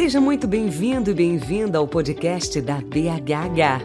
Seja 0.00 0.18
muito 0.18 0.48
bem-vindo 0.48 1.10
e 1.10 1.14
bem-vinda 1.14 1.76
ao 1.76 1.86
podcast 1.86 2.58
da 2.62 2.76
BHH. 2.76 3.84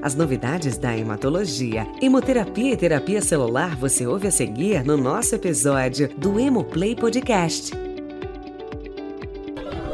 As 0.00 0.14
novidades 0.14 0.78
da 0.78 0.96
hematologia, 0.96 1.86
hemoterapia 2.00 2.72
e 2.72 2.76
terapia 2.78 3.20
celular 3.20 3.76
você 3.76 4.06
ouve 4.06 4.28
a 4.28 4.30
seguir 4.30 4.82
no 4.82 4.96
nosso 4.96 5.34
episódio 5.34 6.08
do 6.16 6.40
Hemoplay 6.40 6.96
Podcast. 6.96 7.72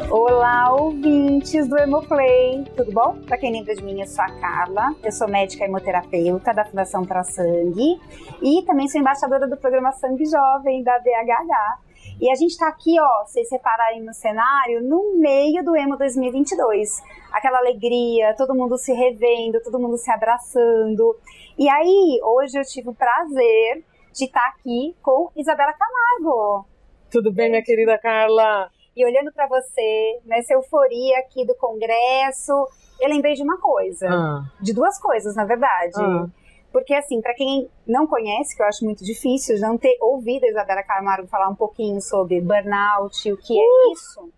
Olá, 0.09 0.73
ouvintes 0.73 1.67
do 1.67 1.77
Hemoplay, 1.77 2.65
tudo 2.77 2.93
bom? 2.93 3.19
Para 3.27 3.39
quem 3.39 3.51
lembra 3.51 3.75
de 3.75 3.83
mim, 3.83 4.01
eu 4.01 4.07
sou 4.07 4.25
a 4.25 4.31
Carla, 4.39 4.95
eu 5.03 5.11
sou 5.11 5.27
médica 5.27 5.65
hemoterapeuta 5.65 6.55
da 6.55 6.65
Fundação 6.65 7.05
Pra 7.05 7.25
Sangue 7.25 8.01
e 8.41 8.63
também 8.63 8.87
sou 8.87 9.01
embaixadora 9.01 9.49
do 9.49 9.57
programa 9.57 9.91
Sangue 9.91 10.27
Jovem 10.27 10.85
da 10.85 10.97
BHH. 11.01 11.87
E 12.21 12.31
a 12.31 12.35
gente 12.35 12.53
está 12.53 12.69
aqui, 12.69 12.99
ó, 12.99 13.25
vocês 13.27 13.49
separarem 13.49 14.03
no 14.03 14.15
cenário, 14.15 14.83
no 14.83 15.19
meio 15.19 15.63
do 15.63 15.77
Emo 15.77 15.99
2022. 15.99 17.03
Aquela 17.31 17.59
alegria, 17.59 18.35
todo 18.37 18.55
mundo 18.55 18.79
se 18.79 18.93
revendo, 18.93 19.61
todo 19.63 19.79
mundo 19.79 19.99
se 19.99 20.11
abraçando. 20.11 21.15
E 21.59 21.69
aí, 21.69 22.19
hoje 22.23 22.59
eu 22.59 22.65
tive 22.65 22.89
o 22.89 22.95
prazer 22.95 23.85
de 24.15 24.25
estar 24.25 24.47
aqui 24.49 24.97
com 25.03 25.31
Isabela 25.37 25.75
Camargo. 25.75 26.67
Tudo 27.11 27.31
bem, 27.31 27.51
minha 27.51 27.63
querida 27.63 27.99
Carla? 27.99 28.71
E 28.97 29.05
olhando 29.05 29.31
para 29.31 29.47
você, 29.47 30.21
nessa 30.25 30.55
euforia 30.55 31.19
aqui 31.19 31.47
do 31.47 31.55
congresso, 31.57 32.53
eu 32.99 33.11
lembrei 33.11 33.35
de 33.35 33.43
uma 33.43 33.61
coisa. 33.61 34.09
Ah. 34.09 34.43
De 34.59 34.73
duas 34.73 34.99
coisas, 34.99 35.37
na 35.37 35.45
verdade. 35.45 36.01
Ah. 36.01 36.27
Porque, 36.77 36.93
assim, 36.93 37.23
para 37.23 37.33
quem 37.33 37.71
não 37.87 38.07
conhece, 38.07 38.55
que 38.55 38.63
eu 38.63 38.67
acho 38.67 38.85
muito 38.85 39.03
difícil, 39.03 39.59
não 39.61 39.79
ter 39.79 39.97
ouvido 39.99 40.45
a 40.45 40.49
Isabela 40.49 40.83
Camargo 40.83 41.27
falar 41.27 41.49
um 41.49 41.55
pouquinho 41.55 42.03
sobre 42.03 42.39
burnout, 42.39 43.33
o 43.33 43.37
que 43.39 43.55
Uh! 43.55 43.63
é 43.63 43.93
isso, 43.95 44.31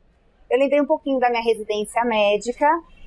eu 0.48 0.56
lembrei 0.56 0.80
um 0.80 0.86
pouquinho 0.86 1.18
da 1.18 1.28
minha 1.30 1.42
residência 1.42 2.04
médica, 2.04 2.64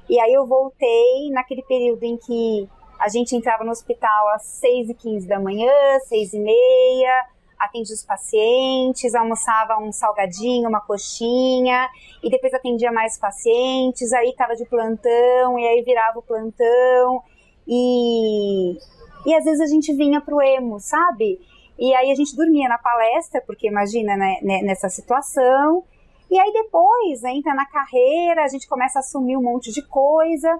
e 0.09 0.19
aí 0.19 0.33
eu 0.33 0.45
voltei 0.45 1.29
naquele 1.31 1.63
período 1.63 2.03
em 2.03 2.17
que 2.17 2.67
a 2.99 3.07
gente 3.07 3.33
entrava 3.33 3.63
no 3.63 3.71
hospital 3.71 4.27
às 4.35 4.43
6 4.43 4.89
e 4.89 4.93
15 4.95 5.25
da 5.29 5.39
manhã, 5.39 5.71
6 6.09 6.33
e 6.33 6.39
meia, 6.39 7.25
atendia 7.57 7.95
os 7.95 8.03
pacientes, 8.03 9.15
almoçava 9.15 9.77
um 9.77 9.93
salgadinho, 9.93 10.67
uma 10.67 10.81
coxinha, 10.81 11.87
e 12.21 12.29
depois 12.29 12.53
atendia 12.53 12.91
mais 12.91 13.17
pacientes, 13.17 14.11
aí 14.11 14.35
tava 14.35 14.57
de 14.57 14.65
plantão, 14.65 15.57
e 15.57 15.65
aí 15.65 15.81
virava 15.83 16.19
o 16.19 16.21
plantão, 16.21 17.23
e, 17.65 18.77
e 19.25 19.35
às 19.35 19.43
vezes 19.43 19.61
a 19.61 19.67
gente 19.67 19.93
vinha 19.93 20.21
pro 20.21 20.41
emo, 20.41 20.79
sabe? 20.79 21.39
E 21.77 21.93
aí 21.95 22.11
a 22.11 22.15
gente 22.15 22.35
dormia 22.35 22.67
na 22.67 22.77
palestra, 22.77 23.41
porque 23.41 23.67
imagina, 23.67 24.15
né, 24.15 24.37
né, 24.41 24.61
nessa 24.61 24.89
situação. 24.89 25.83
E 26.29 26.39
aí 26.39 26.51
depois, 26.53 27.21
né, 27.21 27.31
entra 27.31 27.53
na 27.53 27.65
carreira, 27.65 28.43
a 28.43 28.47
gente 28.47 28.67
começa 28.67 28.99
a 28.99 29.01
assumir 29.01 29.35
um 29.35 29.41
monte 29.41 29.71
de 29.71 29.81
coisa. 29.81 30.59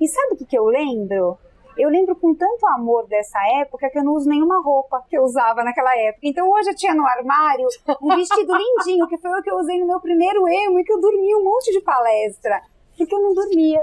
E 0.00 0.08
sabe 0.08 0.34
o 0.34 0.36
que, 0.36 0.46
que 0.46 0.58
eu 0.58 0.64
lembro? 0.64 1.36
Eu 1.76 1.88
lembro 1.88 2.16
com 2.16 2.34
tanto 2.34 2.66
amor 2.66 3.06
dessa 3.06 3.38
época 3.60 3.88
que 3.90 3.98
eu 3.98 4.04
não 4.04 4.14
uso 4.14 4.28
nenhuma 4.28 4.62
roupa 4.62 5.04
que 5.08 5.16
eu 5.16 5.22
usava 5.22 5.62
naquela 5.62 5.96
época. 5.96 6.26
Então 6.26 6.48
hoje 6.50 6.70
eu 6.70 6.76
tinha 6.76 6.94
no 6.94 7.06
armário 7.06 7.66
um 8.02 8.14
vestido 8.16 8.52
lindinho, 8.54 9.06
que 9.08 9.18
foi 9.18 9.30
o 9.30 9.42
que 9.42 9.50
eu 9.50 9.56
usei 9.56 9.78
no 9.78 9.86
meu 9.86 10.00
primeiro 10.00 10.46
emo 10.48 10.78
e 10.78 10.84
que 10.84 10.92
eu 10.92 11.00
dormi 11.00 11.34
um 11.34 11.44
monte 11.44 11.72
de 11.72 11.80
palestra. 11.80 12.62
Porque 12.96 13.14
eu 13.14 13.20
não 13.20 13.34
dormia. 13.34 13.80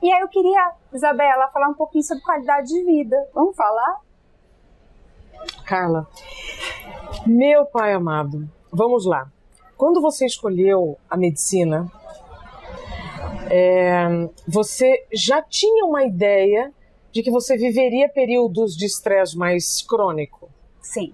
E 0.00 0.12
aí 0.12 0.20
eu 0.20 0.28
queria, 0.28 0.72
Isabela, 0.92 1.48
falar 1.48 1.68
um 1.68 1.74
pouquinho 1.74 2.04
sobre 2.04 2.22
qualidade 2.22 2.68
de 2.68 2.84
vida. 2.84 3.16
Vamos 3.34 3.56
falar? 3.56 4.00
Carla, 5.64 6.06
meu 7.26 7.66
pai 7.66 7.92
amado, 7.92 8.48
vamos 8.72 9.04
lá. 9.04 9.30
Quando 9.76 10.00
você 10.00 10.26
escolheu 10.26 10.98
a 11.08 11.16
medicina, 11.16 11.90
é, 13.50 14.06
você 14.46 15.06
já 15.12 15.42
tinha 15.42 15.84
uma 15.84 16.04
ideia 16.04 16.72
de 17.12 17.22
que 17.22 17.30
você 17.30 17.56
viveria 17.56 18.08
períodos 18.08 18.76
de 18.76 18.86
estresse 18.86 19.36
mais 19.36 19.82
crônico? 19.82 20.48
Sim. 20.80 21.12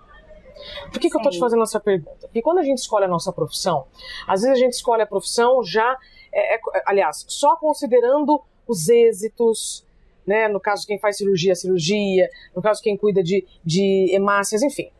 Por 0.90 1.00
que, 1.00 1.10
que 1.10 1.16
eu 1.16 1.18
estou 1.18 1.32
te 1.32 1.38
fazendo 1.38 1.62
essa 1.62 1.80
pergunta? 1.80 2.26
Porque 2.26 2.42
quando 2.42 2.58
a 2.58 2.62
gente 2.62 2.78
escolhe 2.78 3.04
a 3.04 3.08
nossa 3.08 3.32
profissão, 3.32 3.86
às 4.26 4.42
vezes 4.42 4.56
a 4.56 4.60
gente 4.60 4.72
escolhe 4.72 5.02
a 5.02 5.06
profissão 5.06 5.62
já, 5.62 5.96
é, 6.32 6.56
é, 6.56 6.60
aliás, 6.86 7.24
só 7.28 7.56
considerando 7.56 8.42
os 8.66 8.88
êxitos, 8.88 9.86
né? 10.26 10.48
No 10.48 10.60
caso, 10.60 10.86
quem 10.86 10.98
faz 10.98 11.16
cirurgia, 11.16 11.54
cirurgia, 11.54 12.28
no 12.54 12.62
caso, 12.62 12.82
quem 12.82 12.96
cuida 12.96 13.22
de, 13.22 13.46
de 13.64 14.10
hemácias, 14.12 14.62
enfim. 14.62 14.90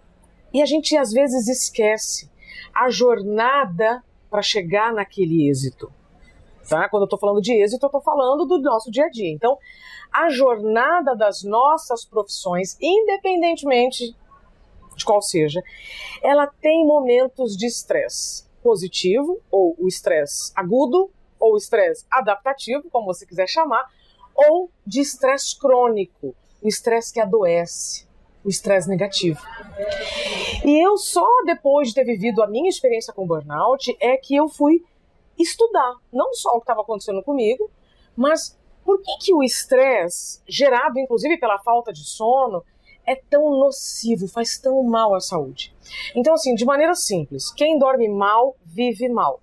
E 0.53 0.63
a 0.63 0.67
gente 0.67 0.97
às 0.97 1.13
vezes 1.13 1.49
esquece 1.49 2.31
a 2.73 2.89
jornada 2.91 4.03
para 4.31 4.43
chegar 4.43 4.93
naquele 4.93 5.49
êxito. 5.49 5.93
Tá? 6.69 6.89
Quando 6.89 7.03
eu 7.03 7.07
estou 7.07 7.19
falando 7.19 7.41
de 7.41 7.53
êxito, 7.53 7.85
eu 7.85 7.89
estou 7.89 8.01
falando 8.01 8.47
do 8.47 8.61
nosso 8.61 8.91
dia 8.91 9.05
a 9.05 9.11
dia. 9.11 9.31
Então, 9.31 9.59
a 10.13 10.31
jornada 10.31 11.15
das 11.15 11.43
nossas 11.43 12.05
profissões, 12.05 12.77
independentemente 12.81 14.17
de 14.97 15.05
qual 15.05 15.21
seja, 15.21 15.63
ela 16.23 16.47
tem 16.47 16.87
momentos 16.87 17.57
de 17.57 17.67
estresse 17.67 18.45
positivo, 18.63 19.41
ou 19.51 19.75
o 19.79 19.89
estresse 19.89 20.53
agudo, 20.55 21.11
ou 21.45 21.57
estresse 21.57 22.05
adaptativo, 22.11 22.91
como 22.91 23.07
você 23.07 23.27
quiser 23.27 23.49
chamar, 23.49 23.85
ou 24.35 24.71
de 24.87 25.01
estresse 25.01 25.59
crônico, 25.59 26.35
o 26.63 26.69
estresse 26.69 27.13
que 27.13 27.21
adoece, 27.21 28.07
o 28.45 28.49
estresse 28.49 28.89
negativo. 28.89 29.41
E 30.65 30.85
eu 30.85 30.97
só 30.97 31.27
depois 31.45 31.89
de 31.89 31.95
ter 31.95 32.05
vivido 32.05 32.43
a 32.43 32.47
minha 32.47 32.69
experiência 32.69 33.13
com 33.13 33.27
burnout 33.27 33.97
é 34.01 34.17
que 34.17 34.35
eu 34.35 34.49
fui 34.49 34.83
estudar, 35.39 35.95
não 36.13 36.33
só 36.33 36.51
o 36.51 36.59
que 36.59 36.65
estava 36.65 36.83
acontecendo 36.83 37.23
comigo, 37.23 37.71
mas 38.17 38.59
por 38.85 39.01
que, 39.01 39.19
que 39.19 39.35
o 39.35 39.43
estresse, 39.43 40.41
gerado 40.47 40.99
inclusive 40.99 41.39
pela 41.39 41.59
falta 41.59 41.93
de 41.93 42.05
sono, 42.05 42.63
é 43.07 43.15
tão 43.15 43.51
nocivo, 43.59 44.27
faz 44.29 44.59
tão 44.59 44.83
mal 44.83 45.15
à 45.15 45.21
saúde. 45.21 45.75
Então, 46.15 46.35
assim, 46.35 46.55
de 46.55 46.65
maneira 46.65 46.95
simples, 46.95 47.53
quem 47.53 47.79
dorme 47.79 48.09
mal, 48.09 48.57
vive 48.65 49.09
mal. 49.09 49.41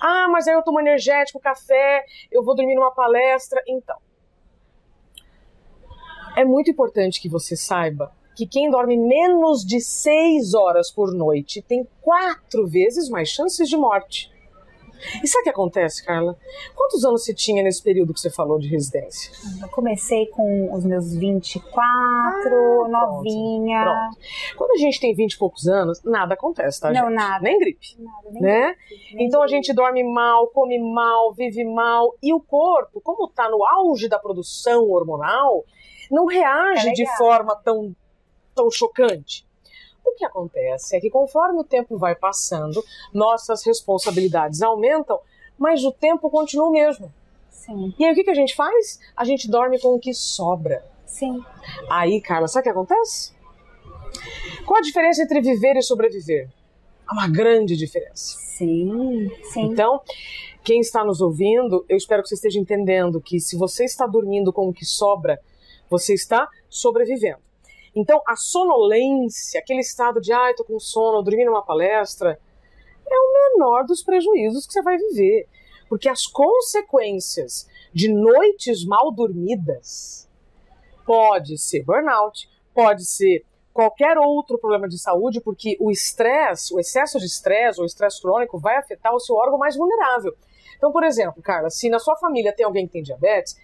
Ah, 0.00 0.28
mas 0.30 0.46
aí 0.46 0.54
eu 0.54 0.62
tomo 0.62 0.80
energético, 0.80 1.40
café, 1.40 2.04
eu 2.30 2.42
vou 2.42 2.54
dormir 2.54 2.74
numa 2.74 2.92
palestra. 2.92 3.62
Então, 3.66 3.96
é 6.36 6.44
muito 6.44 6.70
importante 6.70 7.20
que 7.20 7.28
você 7.28 7.56
saiba 7.56 8.12
que 8.36 8.46
quem 8.46 8.70
dorme 8.70 8.96
menos 8.96 9.64
de 9.64 9.80
seis 9.80 10.54
horas 10.54 10.92
por 10.92 11.12
noite 11.12 11.60
tem 11.60 11.88
quatro 12.00 12.68
vezes 12.68 13.08
mais 13.08 13.28
chances 13.28 13.68
de 13.68 13.76
morte. 13.76 14.30
E 15.22 15.26
sabe 15.28 15.40
o 15.40 15.44
que 15.44 15.50
acontece, 15.50 16.04
Carla? 16.04 16.36
Quantos 16.74 17.04
anos 17.04 17.24
você 17.24 17.34
tinha 17.34 17.62
nesse 17.62 17.82
período 17.82 18.12
que 18.14 18.20
você 18.20 18.30
falou 18.30 18.58
de 18.58 18.68
residência? 18.68 19.32
Eu 19.62 19.68
comecei 19.68 20.26
com 20.26 20.72
os 20.74 20.84
meus 20.84 21.14
24, 21.14 21.80
Ah, 21.80 22.88
novinha. 22.88 23.82
Pronto. 23.84 24.18
Quando 24.56 24.70
a 24.72 24.76
gente 24.76 25.00
tem 25.00 25.14
20 25.14 25.32
e 25.32 25.38
poucos 25.38 25.66
anos, 25.68 26.02
nada 26.04 26.34
acontece, 26.34 26.80
tá, 26.80 26.90
Não, 26.92 27.06
gente? 27.08 27.14
nada. 27.14 27.40
Nem 27.42 27.58
gripe, 27.58 27.96
Nada, 27.98 28.30
nem 28.30 28.42
né? 28.42 28.74
nem 29.12 29.26
Então 29.26 29.42
a 29.42 29.46
gente 29.48 29.72
dorme 29.72 30.02
mal, 30.04 30.46
come 30.48 30.78
mal, 30.78 31.32
vive 31.32 31.64
mal. 31.64 32.14
E 32.22 32.32
o 32.34 32.40
corpo, 32.40 33.00
como 33.00 33.28
tá 33.28 33.48
no 33.48 33.64
auge 33.64 34.08
da 34.08 34.18
produção 34.18 34.88
hormonal, 34.90 35.64
não 36.10 36.26
reage 36.26 36.88
É 36.88 36.92
de 36.92 37.06
forma 37.16 37.54
tão, 37.64 37.94
tão 38.54 38.70
chocante. 38.70 39.46
O 40.10 40.14
que 40.18 40.24
acontece 40.24 40.96
é 40.96 41.00
que 41.00 41.10
conforme 41.10 41.60
o 41.60 41.64
tempo 41.64 41.96
vai 41.96 42.14
passando, 42.14 42.82
nossas 43.12 43.64
responsabilidades 43.64 44.62
aumentam, 44.62 45.20
mas 45.58 45.84
o 45.84 45.92
tempo 45.92 46.30
continua 46.30 46.68
o 46.68 46.72
mesmo. 46.72 47.12
Sim, 47.50 47.94
E 47.98 48.04
aí 48.04 48.12
o 48.12 48.14
que, 48.14 48.24
que 48.24 48.30
a 48.30 48.34
gente 48.34 48.54
faz? 48.54 48.98
A 49.16 49.24
gente 49.24 49.50
dorme 49.50 49.78
com 49.80 49.94
o 49.94 49.98
que 50.00 50.14
sobra. 50.14 50.84
sim. 51.04 51.42
Aí, 51.90 52.20
Carla, 52.20 52.48
sabe 52.48 52.62
o 52.62 52.64
que 52.64 52.70
acontece? 52.70 53.32
Qual 54.64 54.78
a 54.78 54.82
diferença 54.82 55.22
entre 55.22 55.40
viver 55.40 55.76
e 55.76 55.82
sobreviver? 55.82 56.48
Há 57.06 57.12
uma 57.12 57.28
grande 57.28 57.76
diferença. 57.76 58.36
Sim, 58.38 59.30
sim. 59.44 59.62
Então, 59.62 60.00
quem 60.64 60.80
está 60.80 61.04
nos 61.04 61.20
ouvindo, 61.20 61.84
eu 61.88 61.96
espero 61.96 62.22
que 62.22 62.28
você 62.28 62.34
esteja 62.34 62.58
entendendo 62.58 63.20
que 63.20 63.40
se 63.40 63.56
você 63.56 63.84
está 63.84 64.06
dormindo 64.06 64.52
com 64.52 64.68
o 64.68 64.72
que 64.72 64.84
sobra, 64.84 65.40
você 65.90 66.14
está 66.14 66.48
sobrevivendo. 66.68 67.40
Então, 67.94 68.20
a 68.26 68.36
sonolência, 68.36 69.60
aquele 69.60 69.80
estado 69.80 70.20
de, 70.20 70.32
ai, 70.32 70.54
tô 70.54 70.64
com 70.64 70.78
sono, 70.78 71.22
dormi 71.22 71.44
numa 71.44 71.64
palestra, 71.64 72.38
é 73.06 73.14
o 73.14 73.52
menor 73.52 73.84
dos 73.84 74.02
prejuízos 74.02 74.66
que 74.66 74.72
você 74.72 74.82
vai 74.82 74.96
viver. 74.96 75.48
Porque 75.88 76.08
as 76.08 76.26
consequências 76.26 77.66
de 77.94 78.12
noites 78.12 78.84
mal 78.84 79.10
dormidas 79.10 80.28
pode 81.06 81.56
ser 81.56 81.82
burnout, 81.82 82.48
pode 82.74 83.06
ser 83.06 83.44
qualquer 83.72 84.18
outro 84.18 84.58
problema 84.58 84.88
de 84.88 84.98
saúde, 84.98 85.40
porque 85.40 85.76
o 85.80 85.90
estresse, 85.90 86.74
o 86.74 86.80
excesso 86.80 87.18
de 87.18 87.24
estresse 87.24 87.80
ou 87.80 87.86
estresse 87.86 88.20
crônico 88.20 88.58
vai 88.58 88.76
afetar 88.76 89.14
o 89.14 89.20
seu 89.20 89.36
órgão 89.36 89.58
mais 89.58 89.76
vulnerável. 89.76 90.36
Então, 90.76 90.92
por 90.92 91.04
exemplo, 91.04 91.42
Carla, 91.42 91.70
se 91.70 91.88
na 91.88 91.98
sua 91.98 92.16
família 92.16 92.52
tem 92.52 92.66
alguém 92.66 92.86
que 92.86 92.92
tem 92.92 93.02
diabetes, 93.02 93.56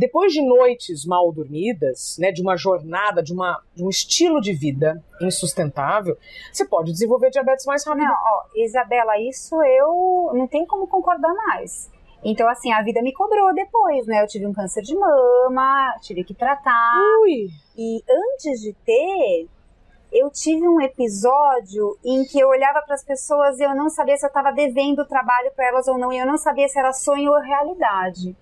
depois 0.00 0.32
de 0.32 0.40
noites 0.40 1.04
mal 1.04 1.30
dormidas, 1.30 2.16
né, 2.18 2.32
de 2.32 2.40
uma 2.40 2.56
jornada, 2.56 3.22
de, 3.22 3.34
uma, 3.34 3.62
de 3.74 3.84
um 3.84 3.90
estilo 3.90 4.40
de 4.40 4.54
vida 4.54 5.04
insustentável, 5.20 6.16
você 6.50 6.66
pode 6.66 6.90
desenvolver 6.90 7.28
diabetes 7.28 7.66
mais 7.66 7.84
rápido. 7.84 8.04
Não, 8.04 8.14
ó, 8.14 8.44
Isabela, 8.56 9.20
isso 9.20 9.54
eu 9.62 10.32
não 10.32 10.46
tem 10.46 10.64
como 10.64 10.88
concordar 10.88 11.34
mais. 11.34 11.90
Então, 12.24 12.48
assim, 12.48 12.72
a 12.72 12.82
vida 12.82 13.02
me 13.02 13.12
cobrou 13.12 13.54
depois, 13.54 14.06
né? 14.06 14.22
Eu 14.22 14.26
tive 14.26 14.46
um 14.46 14.54
câncer 14.54 14.80
de 14.80 14.94
mama, 14.94 15.94
tive 16.00 16.24
que 16.24 16.32
tratar. 16.32 16.94
Ui! 17.22 17.48
E 17.76 18.02
antes 18.08 18.60
de 18.60 18.72
ter, 18.82 19.48
eu 20.10 20.30
tive 20.30 20.66
um 20.66 20.80
episódio 20.80 21.98
em 22.02 22.24
que 22.24 22.40
eu 22.40 22.48
olhava 22.48 22.80
para 22.82 22.94
as 22.94 23.04
pessoas 23.04 23.58
e 23.58 23.64
eu 23.64 23.74
não 23.74 23.90
sabia 23.90 24.16
se 24.16 24.24
eu 24.24 24.28
estava 24.28 24.50
devendo 24.50 25.06
trabalho 25.06 25.52
para 25.54 25.68
elas 25.68 25.86
ou 25.88 25.98
não, 25.98 26.10
e 26.10 26.18
eu 26.18 26.26
não 26.26 26.38
sabia 26.38 26.68
se 26.68 26.78
era 26.78 26.92
sonho 26.92 27.30
ou 27.32 27.40
realidade. 27.40 28.34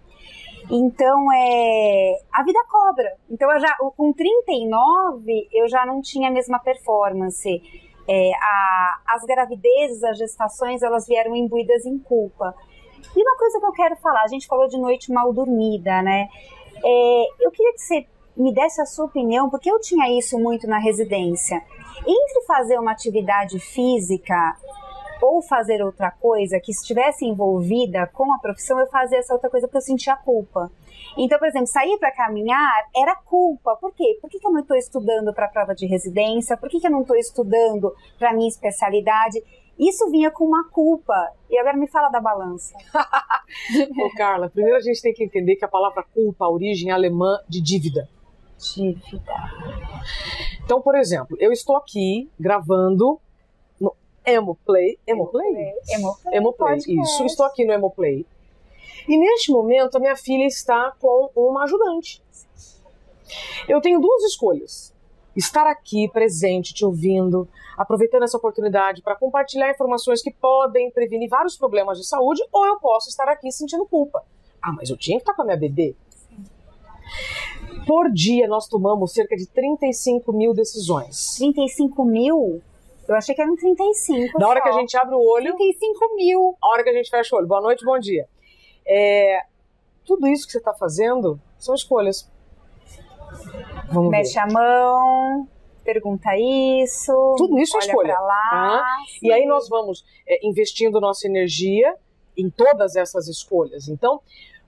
Então, 0.70 1.32
é, 1.32 2.18
a 2.32 2.42
vida 2.42 2.58
cobra. 2.70 3.16
Então, 3.30 3.50
eu 3.50 3.60
já, 3.60 3.74
com 3.96 4.12
39, 4.12 5.48
eu 5.52 5.68
já 5.68 5.86
não 5.86 6.02
tinha 6.02 6.28
a 6.28 6.32
mesma 6.32 6.58
performance. 6.58 7.62
É, 8.06 8.30
a, 8.34 9.00
as 9.08 9.24
gravidezes, 9.24 10.04
as 10.04 10.18
gestações, 10.18 10.82
elas 10.82 11.06
vieram 11.06 11.34
imbuídas 11.34 11.86
em 11.86 11.98
culpa. 11.98 12.54
E 13.16 13.22
uma 13.22 13.36
coisa 13.36 13.58
que 13.58 13.66
eu 13.66 13.72
quero 13.72 13.96
falar, 13.96 14.22
a 14.22 14.28
gente 14.28 14.46
falou 14.46 14.68
de 14.68 14.78
noite 14.78 15.10
mal 15.10 15.32
dormida, 15.32 16.02
né? 16.02 16.28
É, 16.84 17.24
eu 17.40 17.50
queria 17.50 17.72
que 17.72 17.80
você 17.80 18.06
me 18.36 18.52
desse 18.52 18.80
a 18.80 18.86
sua 18.86 19.06
opinião, 19.06 19.50
porque 19.50 19.70
eu 19.70 19.80
tinha 19.80 20.16
isso 20.16 20.38
muito 20.38 20.66
na 20.66 20.78
residência. 20.78 21.62
Entre 22.06 22.42
fazer 22.46 22.78
uma 22.78 22.92
atividade 22.92 23.58
física 23.58 24.56
ou 25.20 25.42
fazer 25.42 25.82
outra 25.82 26.10
coisa 26.10 26.60
que 26.60 26.70
estivesse 26.70 27.24
envolvida 27.24 28.06
com 28.08 28.32
a 28.32 28.38
profissão, 28.38 28.78
eu 28.78 28.86
fazia 28.86 29.18
essa 29.18 29.32
outra 29.32 29.50
coisa 29.50 29.66
porque 29.66 29.78
eu 29.78 29.82
sentia 29.82 30.16
culpa. 30.16 30.70
Então, 31.16 31.38
por 31.38 31.48
exemplo, 31.48 31.66
sair 31.66 31.98
para 31.98 32.12
caminhar 32.12 32.84
era 32.94 33.16
culpa. 33.16 33.76
Por 33.76 33.92
quê? 33.92 34.18
Por 34.20 34.30
que, 34.30 34.38
que 34.38 34.46
eu 34.46 34.52
não 34.52 34.60
estou 34.60 34.76
estudando 34.76 35.32
para 35.34 35.46
a 35.46 35.48
prova 35.48 35.74
de 35.74 35.86
residência? 35.86 36.56
Por 36.56 36.68
que, 36.68 36.80
que 36.80 36.86
eu 36.86 36.90
não 36.90 37.02
estou 37.02 37.16
estudando 37.16 37.92
para 38.18 38.30
a 38.30 38.34
minha 38.34 38.48
especialidade? 38.48 39.42
Isso 39.78 40.10
vinha 40.10 40.30
com 40.30 40.44
uma 40.44 40.68
culpa. 40.68 41.14
E 41.48 41.58
agora 41.58 41.76
me 41.76 41.88
fala 41.88 42.08
da 42.08 42.20
balança. 42.20 42.74
Ô, 44.00 44.10
Carla, 44.16 44.50
primeiro 44.50 44.76
a 44.76 44.80
gente 44.80 45.00
tem 45.00 45.14
que 45.14 45.24
entender 45.24 45.56
que 45.56 45.64
a 45.64 45.68
palavra 45.68 46.04
culpa, 46.14 46.44
a 46.44 46.50
origem 46.50 46.90
alemã 46.90 47.38
de 47.48 47.60
dívida. 47.60 48.08
Dívida. 48.74 49.32
Então, 50.64 50.82
por 50.82 50.96
exemplo, 50.96 51.36
eu 51.40 51.52
estou 51.52 51.76
aqui 51.76 52.28
gravando 52.38 53.20
Emoplay. 54.32 54.98
Emoplay? 55.06 55.74
Emoplay. 55.88 56.36
Emoplay, 56.36 56.78
isso. 56.78 57.24
Estou 57.24 57.46
aqui 57.46 57.64
no 57.64 57.72
Emoplay. 57.72 58.26
E 59.08 59.16
neste 59.16 59.50
momento 59.50 59.96
a 59.96 60.00
minha 60.00 60.16
filha 60.16 60.46
está 60.46 60.92
com 61.00 61.30
uma 61.34 61.64
ajudante. 61.64 62.22
Eu 63.68 63.80
tenho 63.80 64.00
duas 64.00 64.22
escolhas 64.24 64.94
estar 65.38 65.66
aqui 65.66 66.08
presente, 66.08 66.74
te 66.74 66.84
ouvindo, 66.84 67.48
aproveitando 67.76 68.24
essa 68.24 68.36
oportunidade 68.36 69.02
para 69.02 69.14
compartilhar 69.14 69.70
informações 69.70 70.20
que 70.20 70.32
podem 70.32 70.90
prevenir 70.90 71.28
vários 71.28 71.56
problemas 71.56 71.96
de 71.96 72.06
saúde, 72.06 72.42
ou 72.52 72.66
eu 72.66 72.78
posso 72.80 73.08
estar 73.08 73.28
aqui 73.28 73.50
sentindo 73.52 73.86
culpa. 73.86 74.24
Ah, 74.60 74.72
mas 74.72 74.90
eu 74.90 74.96
tinha 74.96 75.16
que 75.16 75.22
estar 75.22 75.34
com 75.34 75.42
a 75.42 75.44
minha 75.44 75.56
bebê. 75.56 75.94
Por 77.86 78.10
dia 78.10 78.48
nós 78.48 78.66
tomamos 78.66 79.12
cerca 79.12 79.36
de 79.36 79.46
35 79.46 80.32
mil 80.32 80.52
decisões. 80.52 81.36
35 81.36 82.04
mil? 82.04 82.60
Eu 83.08 83.14
achei 83.16 83.34
que 83.34 83.40
eram 83.40 83.56
35. 83.56 84.38
Da 84.38 84.46
hora 84.46 84.60
só. 84.60 84.64
que 84.64 84.68
a 84.68 84.80
gente 84.80 84.96
abre 84.96 85.14
o 85.14 85.20
olho. 85.20 85.56
35 85.56 86.14
mil. 86.14 86.56
A 86.62 86.68
hora 86.68 86.84
que 86.84 86.90
a 86.90 86.92
gente 86.92 87.08
fecha 87.08 87.34
o 87.34 87.38
olho. 87.38 87.48
Boa 87.48 87.62
noite, 87.62 87.82
bom 87.82 87.98
dia. 87.98 88.28
É, 88.86 89.44
tudo 90.04 90.28
isso 90.28 90.46
que 90.46 90.52
você 90.52 90.58
está 90.58 90.74
fazendo 90.74 91.40
são 91.58 91.74
escolhas. 91.74 92.30
Vamos 93.90 94.10
Mexe 94.10 94.34
ver. 94.34 94.40
a 94.40 94.46
mão, 94.46 95.48
pergunta 95.82 96.36
isso. 96.36 97.34
Tudo 97.38 97.58
isso 97.58 97.76
é 97.78 97.80
escolha. 97.80 98.18
Lá, 98.20 98.50
tá? 98.50 98.86
E 99.22 99.32
aí 99.32 99.46
nós 99.46 99.68
vamos 99.70 100.04
é, 100.26 100.46
investindo 100.46 101.00
nossa 101.00 101.26
energia 101.26 101.94
em 102.36 102.50
todas 102.50 102.94
essas 102.94 103.26
escolhas. 103.26 103.88
Então, 103.88 104.20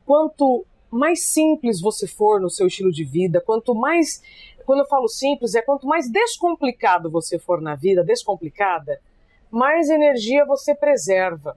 quanto 0.06 0.64
mais 0.90 1.26
simples 1.26 1.80
você 1.80 2.06
for 2.06 2.40
no 2.40 2.50
seu 2.50 2.66
estilo 2.66 2.90
de 2.90 3.04
vida, 3.04 3.40
quanto 3.40 3.74
mais. 3.74 4.22
Quando 4.64 4.80
eu 4.80 4.86
falo 4.86 5.08
simples, 5.08 5.54
é 5.54 5.62
quanto 5.62 5.86
mais 5.86 6.10
descomplicado 6.10 7.10
você 7.10 7.38
for 7.38 7.60
na 7.60 7.74
vida, 7.74 8.04
descomplicada, 8.04 9.00
mais 9.50 9.90
energia 9.90 10.44
você 10.44 10.74
preserva 10.74 11.56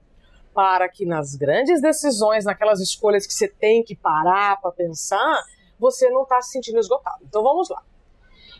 para 0.52 0.88
que 0.88 1.04
nas 1.04 1.34
grandes 1.34 1.80
decisões, 1.80 2.44
naquelas 2.44 2.80
escolhas 2.80 3.26
que 3.26 3.34
você 3.34 3.48
tem 3.48 3.82
que 3.82 3.96
parar 3.96 4.60
para 4.60 4.70
pensar, 4.70 5.42
você 5.78 6.08
não 6.10 6.22
está 6.22 6.40
se 6.40 6.52
sentindo 6.52 6.78
esgotado. 6.78 7.24
Então 7.24 7.42
vamos 7.42 7.68
lá. 7.68 7.82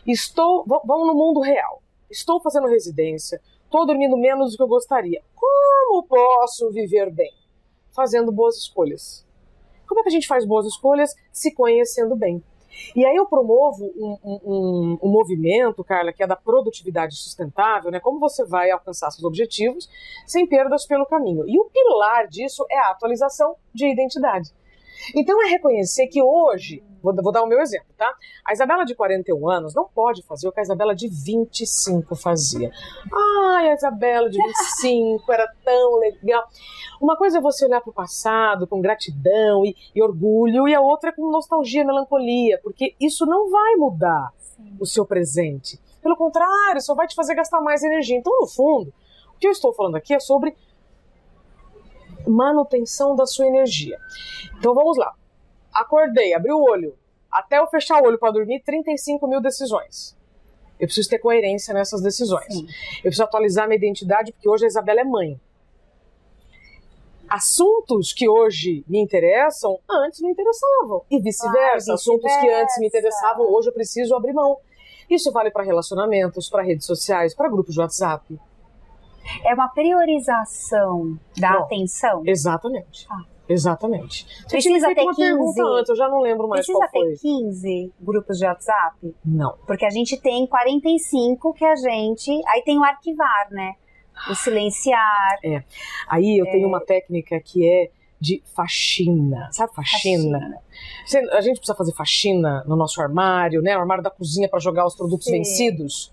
Estou, 0.05 0.65
vamos 0.65 1.07
no 1.07 1.15
mundo 1.15 1.39
real. 1.39 1.81
Estou 2.09 2.39
fazendo 2.41 2.67
residência, 2.67 3.41
estou 3.63 3.85
dormindo 3.85 4.17
menos 4.17 4.51
do 4.51 4.57
que 4.57 4.63
eu 4.63 4.67
gostaria. 4.67 5.23
Como 5.33 6.03
posso 6.03 6.69
viver 6.71 7.11
bem? 7.11 7.33
Fazendo 7.91 8.31
boas 8.31 8.57
escolhas. 8.57 9.25
Como 9.87 9.99
é 9.99 10.03
que 10.03 10.09
a 10.09 10.11
gente 10.11 10.27
faz 10.27 10.45
boas 10.45 10.65
escolhas? 10.65 11.15
Se 11.31 11.53
conhecendo 11.53 12.15
bem. 12.15 12.43
E 12.95 13.05
aí 13.05 13.15
eu 13.15 13.25
promovo 13.25 13.85
um, 13.95 14.17
um, 14.23 14.97
um, 15.01 15.09
movimento, 15.09 15.83
Carla, 15.83 16.11
que 16.11 16.23
é 16.23 16.27
da 16.27 16.35
produtividade 16.35 17.15
sustentável, 17.15 17.91
né? 17.91 17.99
Como 17.99 18.19
você 18.19 18.45
vai 18.45 18.71
alcançar 18.71 19.11
seus 19.11 19.23
objetivos 19.23 19.89
sem 20.25 20.47
perdas 20.47 20.85
pelo 20.85 21.05
caminho. 21.05 21.47
E 21.47 21.59
o 21.59 21.65
pilar 21.65 22.27
disso 22.27 22.65
é 22.69 22.77
a 22.77 22.91
atualização 22.91 23.55
de 23.73 23.87
identidade. 23.87 24.51
Então 25.15 25.43
é 25.43 25.49
reconhecer 25.49 26.07
que 26.07 26.21
hoje, 26.21 26.83
vou, 27.01 27.13
vou, 27.15 27.31
dar 27.31 27.43
o 27.43 27.47
meu 27.47 27.59
exemplo, 27.59 27.87
tá? 27.97 28.11
A 28.45 28.53
Isabela 28.53 28.85
de 28.85 28.95
41 28.95 29.49
anos 29.49 29.75
não 29.75 29.87
pode 29.87 30.23
fazer 30.23 30.47
o 30.47 30.51
que 30.51 30.59
a 30.59 30.63
Isabela 30.63 30.95
de 30.95 31.07
25 31.07 32.15
fazia. 32.15 32.71
Ai, 33.13 33.69
a 33.69 33.73
Isabela 33.73 34.29
de 34.29 34.37
25 34.37 35.31
era 35.31 35.47
tão 35.63 35.97
legal. 35.97 36.43
Uma 37.01 37.17
coisa 37.17 37.37
é 37.37 37.41
você 37.41 37.65
olhar 37.65 37.81
para 37.81 37.91
o 37.91 37.93
passado 37.93 38.65
com 38.67 38.81
gratidão 38.81 39.65
e, 39.65 39.75
e, 39.93 40.01
orgulho, 40.01 40.67
e 40.67 40.73
a 40.73 40.81
outra 40.81 41.09
é 41.09 41.13
com 41.13 41.29
nostalgia, 41.29 41.85
melancolia, 41.85 42.59
porque 42.63 42.95
isso 42.99 43.25
não 43.25 43.49
vai 43.49 43.75
mudar 43.75 44.31
Sim. 44.37 44.77
o 44.79 44.85
seu 44.85 45.05
presente. 45.05 45.79
Pelo 46.01 46.15
contrário, 46.15 46.81
só 46.81 46.93
vai 46.93 47.07
te 47.07 47.15
fazer 47.15 47.35
gastar 47.35 47.61
mais 47.61 47.83
energia. 47.83 48.17
Então, 48.17 48.31
no 48.39 48.47
fundo, 48.47 48.93
o 49.35 49.39
que 49.39 49.47
eu 49.47 49.51
estou 49.51 49.73
falando 49.73 49.95
aqui 49.95 50.13
é 50.13 50.19
sobre 50.19 50.55
manutenção 52.27 53.15
da 53.15 53.25
sua 53.25 53.47
energia. 53.47 53.97
Então 54.57 54.73
vamos 54.73 54.97
lá. 54.97 55.13
Acordei, 55.73 56.33
abri 56.33 56.51
o 56.51 56.61
olho. 56.61 56.97
Até 57.31 57.59
eu 57.59 57.67
fechar 57.67 58.01
o 58.01 58.05
olho 58.05 58.17
para 58.17 58.31
dormir, 58.31 58.61
35 58.63 59.27
mil 59.27 59.41
decisões. 59.41 60.15
Eu 60.79 60.87
preciso 60.87 61.09
ter 61.09 61.19
coerência 61.19 61.73
nessas 61.73 62.01
decisões. 62.01 62.53
Sim. 62.53 62.67
Eu 62.97 63.03
preciso 63.03 63.23
atualizar 63.23 63.67
minha 63.67 63.77
identidade, 63.77 64.31
porque 64.31 64.47
hoje 64.47 64.65
a 64.65 64.67
Isabela 64.67 65.01
é 65.01 65.03
mãe. 65.03 65.39
Assuntos 67.27 68.13
que 68.13 68.29
hoje 68.29 68.83
me 68.87 69.01
interessam, 69.01 69.79
antes 69.89 70.21
me 70.21 70.31
interessavam. 70.31 71.03
E 71.09 71.19
vice-versa. 71.19 71.91
Ah, 71.91 71.95
Assuntos 71.95 72.31
que 72.37 72.49
antes 72.49 72.77
me 72.79 72.87
interessavam, 72.87 73.51
hoje 73.51 73.69
eu 73.69 73.73
preciso 73.73 74.15
abrir 74.15 74.33
mão. 74.33 74.57
Isso 75.09 75.31
vale 75.31 75.51
para 75.51 75.63
relacionamentos, 75.63 76.49
para 76.49 76.63
redes 76.63 76.85
sociais, 76.85 77.33
para 77.33 77.49
grupos 77.49 77.73
de 77.73 77.79
WhatsApp. 77.79 78.39
É 79.45 79.53
uma 79.53 79.69
priorização 79.69 81.17
da 81.37 81.53
Bom, 81.53 81.63
atenção? 81.63 82.23
Exatamente. 82.25 83.07
Ah. 83.09 83.35
Exatamente. 83.47 84.25
Você 84.41 84.57
precisa 84.57 84.93
ter 84.93 85.01
uma 85.01 85.13
15. 85.13 85.61
Antes, 85.61 85.89
eu 85.89 85.95
já 85.95 86.09
não 86.09 86.19
lembro 86.19 86.47
mais 86.47 86.65
precisa 86.65 86.79
qual 86.79 86.89
foi. 86.89 87.11
ter 87.11 87.19
15 87.19 87.93
grupos 88.01 88.39
de 88.39 88.45
WhatsApp? 88.45 89.15
Não. 89.23 89.55
Porque 89.67 89.85
a 89.85 89.89
gente 89.89 90.17
tem 90.17 90.47
45 90.47 91.53
que 91.53 91.63
a 91.63 91.75
gente. 91.75 92.31
Aí 92.47 92.63
tem 92.63 92.79
o 92.79 92.83
arquivar, 92.83 93.47
né? 93.51 93.73
O 94.29 94.35
silenciar. 94.35 95.37
É. 95.43 95.63
Aí 96.07 96.39
eu 96.39 96.45
é... 96.47 96.51
tenho 96.51 96.67
uma 96.67 96.81
técnica 96.83 97.39
que 97.39 97.67
é 97.67 97.91
de 98.19 98.41
faxina. 98.55 99.49
Sabe 99.51 99.73
faxina? 99.75 100.39
faxina. 101.03 101.31
A 101.33 101.41
gente 101.41 101.57
precisa 101.57 101.75
fazer 101.75 101.93
faxina 101.93 102.63
no 102.65 102.75
nosso 102.75 102.99
armário, 103.01 103.61
né? 103.61 103.77
O 103.77 103.81
armário 103.81 104.03
da 104.03 104.09
cozinha 104.09 104.49
para 104.49 104.59
jogar 104.59 104.85
os 104.87 104.95
produtos 104.95 105.27
Sim. 105.27 105.33
vencidos. 105.33 106.11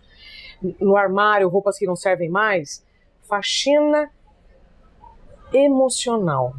No 0.81 0.97
armário, 0.97 1.49
roupas 1.49 1.79
que 1.79 1.87
não 1.87 1.97
servem 1.97 2.29
mais. 2.29 2.85
Faxina 3.33 4.11
emocional. 5.55 6.53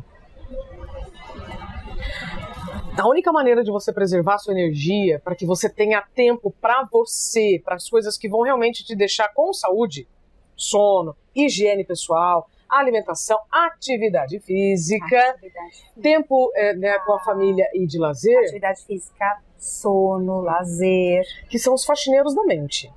A 2.97 3.07
única 3.07 3.31
maneira 3.31 3.63
de 3.63 3.69
você 3.69 3.93
preservar 3.93 4.39
sua 4.39 4.53
energia 4.53 5.19
para 5.19 5.35
que 5.35 5.45
você 5.45 5.69
tenha 5.69 6.01
tempo 6.15 6.49
para 6.59 6.83
você, 6.91 7.61
para 7.63 7.75
as 7.75 7.87
coisas 7.87 8.17
que 8.17 8.27
vão 8.27 8.41
realmente 8.41 8.83
te 8.83 8.95
deixar 8.95 9.31
com 9.35 9.53
saúde, 9.53 10.07
sono, 10.55 11.15
higiene 11.35 11.85
pessoal, 11.85 12.49
alimentação, 12.67 13.39
atividade 13.51 14.39
física, 14.39 15.29
atividade. 15.29 15.85
tempo 16.01 16.51
é, 16.55 16.73
né, 16.73 16.97
com 17.05 17.13
a 17.13 17.19
família 17.19 17.69
e 17.75 17.85
de 17.85 17.99
lazer. 17.99 18.39
Atividade 18.39 18.83
física, 18.83 19.43
sono, 19.59 20.41
lazer. 20.41 21.23
Que 21.47 21.59
são 21.59 21.75
os 21.75 21.85
faxineiros 21.85 22.33
da 22.33 22.43
mente. 22.45 22.91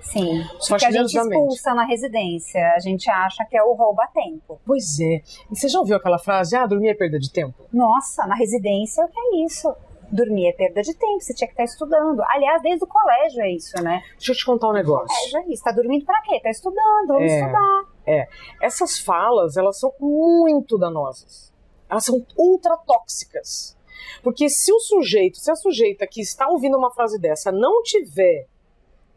Sim. 0.00 0.42
Os 0.58 0.66
que 0.68 0.86
a 0.86 0.90
gente 0.90 1.16
expulsa 1.16 1.74
na 1.74 1.84
residência. 1.84 2.60
A 2.74 2.78
gente 2.80 3.08
acha 3.10 3.44
que 3.44 3.56
é 3.56 3.62
o 3.62 3.72
rouba-tempo. 3.74 4.60
Pois 4.66 4.98
é. 5.00 5.22
E 5.50 5.56
você 5.56 5.68
já 5.68 5.78
ouviu 5.78 5.96
aquela 5.96 6.18
frase, 6.18 6.56
ah, 6.56 6.66
dormir 6.66 6.88
é 6.88 6.94
perda 6.94 7.18
de 7.18 7.30
tempo? 7.30 7.54
Nossa, 7.72 8.26
na 8.26 8.34
residência, 8.34 9.04
o 9.04 9.08
que 9.08 9.18
é 9.18 9.44
isso? 9.44 9.72
Dormir 10.12 10.48
é 10.48 10.52
perda 10.52 10.82
de 10.82 10.92
tempo, 10.92 11.20
você 11.20 11.32
tinha 11.32 11.46
que 11.46 11.52
estar 11.52 11.62
estudando. 11.64 12.20
Aliás, 12.30 12.60
desde 12.62 12.84
o 12.84 12.86
colégio 12.88 13.42
é 13.42 13.50
isso, 13.52 13.80
né? 13.82 14.02
Deixa 14.16 14.32
eu 14.32 14.36
te 14.36 14.44
contar 14.44 14.68
um 14.68 14.72
negócio. 14.72 15.06
É, 15.26 15.30
já 15.30 15.40
é 15.40 15.46
isso. 15.48 15.62
Tá 15.62 15.70
dormindo 15.70 16.04
pra 16.04 16.20
quê? 16.22 16.40
Tá 16.42 16.50
estudando, 16.50 17.06
vamos 17.06 17.30
É. 17.30 17.40
estudar. 17.40 17.82
É, 18.06 18.28
essas 18.60 18.98
falas, 18.98 19.56
elas 19.56 19.78
são 19.78 19.92
muito 20.00 20.76
danosas. 20.76 21.52
Elas 21.88 22.04
são 22.04 22.24
ultra 22.36 22.76
tóxicas. 22.78 23.76
Porque 24.22 24.48
se 24.48 24.72
o 24.72 24.80
sujeito, 24.80 25.38
se 25.38 25.50
a 25.50 25.54
sujeita 25.54 26.06
que 26.06 26.20
está 26.20 26.48
ouvindo 26.48 26.76
uma 26.76 26.90
frase 26.90 27.18
dessa 27.18 27.52
não 27.52 27.82
tiver 27.82 28.46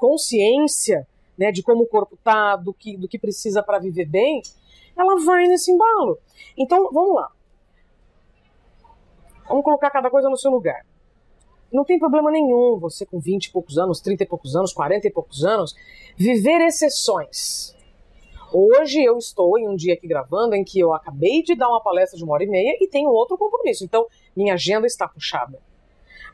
consciência 0.03 1.07
né, 1.37 1.49
de 1.49 1.63
como 1.63 1.83
o 1.83 1.87
corpo 1.87 2.19
tá, 2.21 2.57
do 2.57 2.73
que, 2.73 2.97
do 2.97 3.07
que 3.07 3.17
precisa 3.17 3.63
para 3.63 3.79
viver 3.79 4.05
bem, 4.05 4.41
ela 4.97 5.15
vai 5.23 5.47
nesse 5.47 5.71
embalo. 5.71 6.19
Então, 6.57 6.89
vamos 6.91 7.15
lá. 7.15 7.31
Vamos 9.47 9.63
colocar 9.63 9.89
cada 9.89 10.09
coisa 10.09 10.29
no 10.29 10.35
seu 10.35 10.51
lugar. 10.51 10.85
Não 11.71 11.85
tem 11.85 11.97
problema 11.97 12.29
nenhum 12.29 12.77
você 12.77 13.05
com 13.05 13.17
20 13.17 13.45
e 13.45 13.51
poucos 13.53 13.77
anos, 13.77 14.01
30 14.01 14.23
e 14.23 14.27
poucos 14.27 14.57
anos, 14.57 14.73
40 14.73 15.07
e 15.07 15.09
poucos 15.09 15.45
anos, 15.45 15.73
viver 16.17 16.59
exceções. 16.59 17.73
Hoje 18.51 19.01
eu 19.01 19.17
estou 19.17 19.57
em 19.57 19.69
um 19.69 19.75
dia 19.75 19.93
aqui 19.93 20.05
gravando 20.05 20.53
em 20.53 20.65
que 20.65 20.81
eu 20.81 20.93
acabei 20.93 21.41
de 21.41 21.55
dar 21.55 21.69
uma 21.69 21.81
palestra 21.81 22.17
de 22.17 22.25
uma 22.25 22.33
hora 22.33 22.43
e 22.43 22.49
meia 22.49 22.77
e 22.81 22.89
tenho 22.89 23.09
outro 23.09 23.37
compromisso. 23.37 23.85
Então, 23.85 24.05
minha 24.35 24.55
agenda 24.55 24.85
está 24.85 25.07
puxada. 25.07 25.59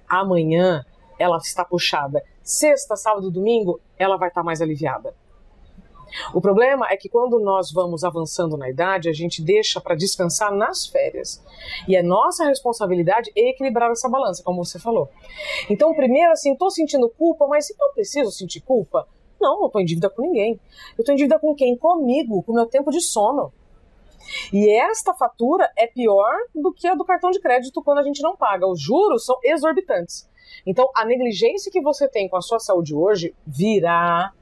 Amanhã 0.08 0.84
ela 1.20 1.38
está 1.38 1.64
puxada. 1.64 2.24
Sexta, 2.50 2.96
sábado, 2.96 3.30
domingo, 3.30 3.80
ela 3.96 4.18
vai 4.18 4.30
estar 4.30 4.42
mais 4.42 4.60
aliviada. 4.60 5.14
O 6.34 6.42
problema 6.42 6.88
é 6.90 6.98
que 6.98 7.08
quando 7.08 7.40
nós 7.40 7.72
vamos 7.72 8.04
avançando 8.04 8.58
na 8.58 8.68
idade, 8.68 9.08
a 9.08 9.14
gente 9.14 9.40
deixa 9.40 9.80
para 9.80 9.94
descansar 9.94 10.52
nas 10.52 10.88
férias. 10.88 11.46
E 11.88 11.96
é 11.96 12.02
nossa 12.02 12.46
responsabilidade 12.46 13.32
equilibrar 13.36 13.92
essa 13.92 14.10
balança, 14.10 14.42
como 14.42 14.66
você 14.66 14.80
falou. 14.80 15.10
Então, 15.70 15.94
primeiro, 15.94 16.32
assim, 16.32 16.54
estou 16.54 16.72
sentindo 16.72 17.08
culpa, 17.08 17.46
mas 17.46 17.70
eu 17.70 17.94
preciso 17.94 18.32
sentir 18.32 18.62
culpa? 18.62 19.08
Não, 19.40 19.60
não 19.60 19.68
estou 19.68 19.80
em 19.80 19.86
dívida 19.86 20.10
com 20.10 20.24
ninguém. 20.24 20.60
Eu 20.98 21.04
estou 21.04 21.14
em 21.14 21.18
dívida 21.18 21.38
com 21.38 21.54
quem? 21.54 21.78
Comigo, 21.78 22.42
com 22.42 22.52
o 22.52 22.56
meu 22.56 22.66
tempo 22.66 22.90
de 22.90 23.00
sono. 23.00 23.54
E 24.54 24.70
esta 24.70 25.14
fatura 25.14 25.70
é 25.78 25.88
pior 25.88 26.34
do 26.54 26.74
que 26.74 26.88
a 26.88 26.96
do 26.96 27.06
cartão 27.06 27.32
de 27.32 27.40
crédito 27.40 27.82
quando 27.84 28.00
a 28.00 28.04
gente 28.04 28.22
não 28.22 28.36
paga. 28.36 28.68
Os 28.68 28.82
juros 28.82 29.26
são 29.26 29.38
exorbitantes. 29.44 30.28
Então, 30.66 30.90
a 30.96 31.06
negligência 31.06 31.72
que 31.72 31.82
você 31.82 32.08
tem 32.08 32.28
com 32.28 32.38
a 32.38 32.42
sua 32.42 32.60
saúde 32.60 32.96
hoje 32.96 33.36
virá 33.46 34.34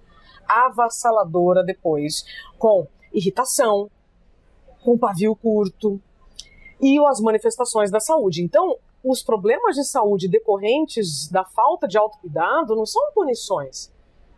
avassaladora 0.47 1.63
depois, 1.63 2.23
com 2.57 2.87
irritação, 3.13 3.89
com 4.83 4.97
pavio 4.97 5.35
curto 5.35 5.99
e 6.81 6.97
as 7.05 7.19
manifestações 7.19 7.91
da 7.91 7.99
saúde. 7.99 8.41
Então, 8.41 8.77
os 9.03 9.21
problemas 9.21 9.75
de 9.75 9.83
saúde 9.83 10.27
decorrentes 10.27 11.27
da 11.29 11.43
falta 11.43 11.87
de 11.87 11.97
autocuidado 11.97 12.75
não 12.75 12.85
são 12.85 13.11
punições, 13.13 13.91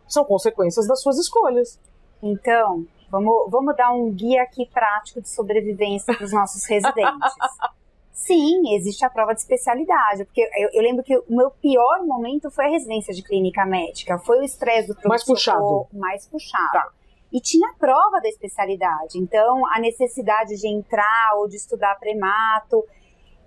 são 0.08 0.24
consequências 0.24 0.86
das 0.86 1.00
suas 1.00 1.18
escolhas. 1.18 1.78
Então, 2.22 2.86
vamos, 3.10 3.50
vamos 3.50 3.76
dar 3.76 3.92
um 3.92 4.10
guia 4.10 4.42
aqui 4.42 4.66
prático 4.66 5.20
de 5.20 5.28
sobrevivência 5.28 6.14
para 6.14 6.24
os 6.24 6.32
nossos 6.32 6.64
residentes. 6.64 7.34
Sim, 8.12 8.74
existe 8.74 9.04
a 9.04 9.10
prova 9.10 9.32
de 9.32 9.40
especialidade, 9.40 10.24
porque 10.26 10.42
eu, 10.56 10.68
eu 10.74 10.82
lembro 10.82 11.02
que 11.02 11.16
o 11.16 11.24
meu 11.28 11.50
pior 11.50 12.04
momento 12.04 12.50
foi 12.50 12.66
a 12.66 12.68
residência 12.68 13.14
de 13.14 13.22
clínica 13.22 13.64
médica, 13.64 14.18
foi 14.18 14.40
o 14.40 14.42
estresse 14.42 14.88
do 14.88 15.08
Mais 15.08 15.24
pronto-socorro, 15.24 15.84
puxado. 15.86 15.98
mais 15.98 16.26
puxado. 16.26 16.72
Tá. 16.72 16.88
E 17.32 17.40
tinha 17.40 17.70
a 17.70 17.74
prova 17.74 18.20
da 18.20 18.28
especialidade, 18.28 19.18
então 19.18 19.66
a 19.74 19.80
necessidade 19.80 20.56
de 20.56 20.68
entrar 20.68 21.32
ou 21.36 21.48
de 21.48 21.56
estudar 21.56 21.98
premato. 21.98 22.84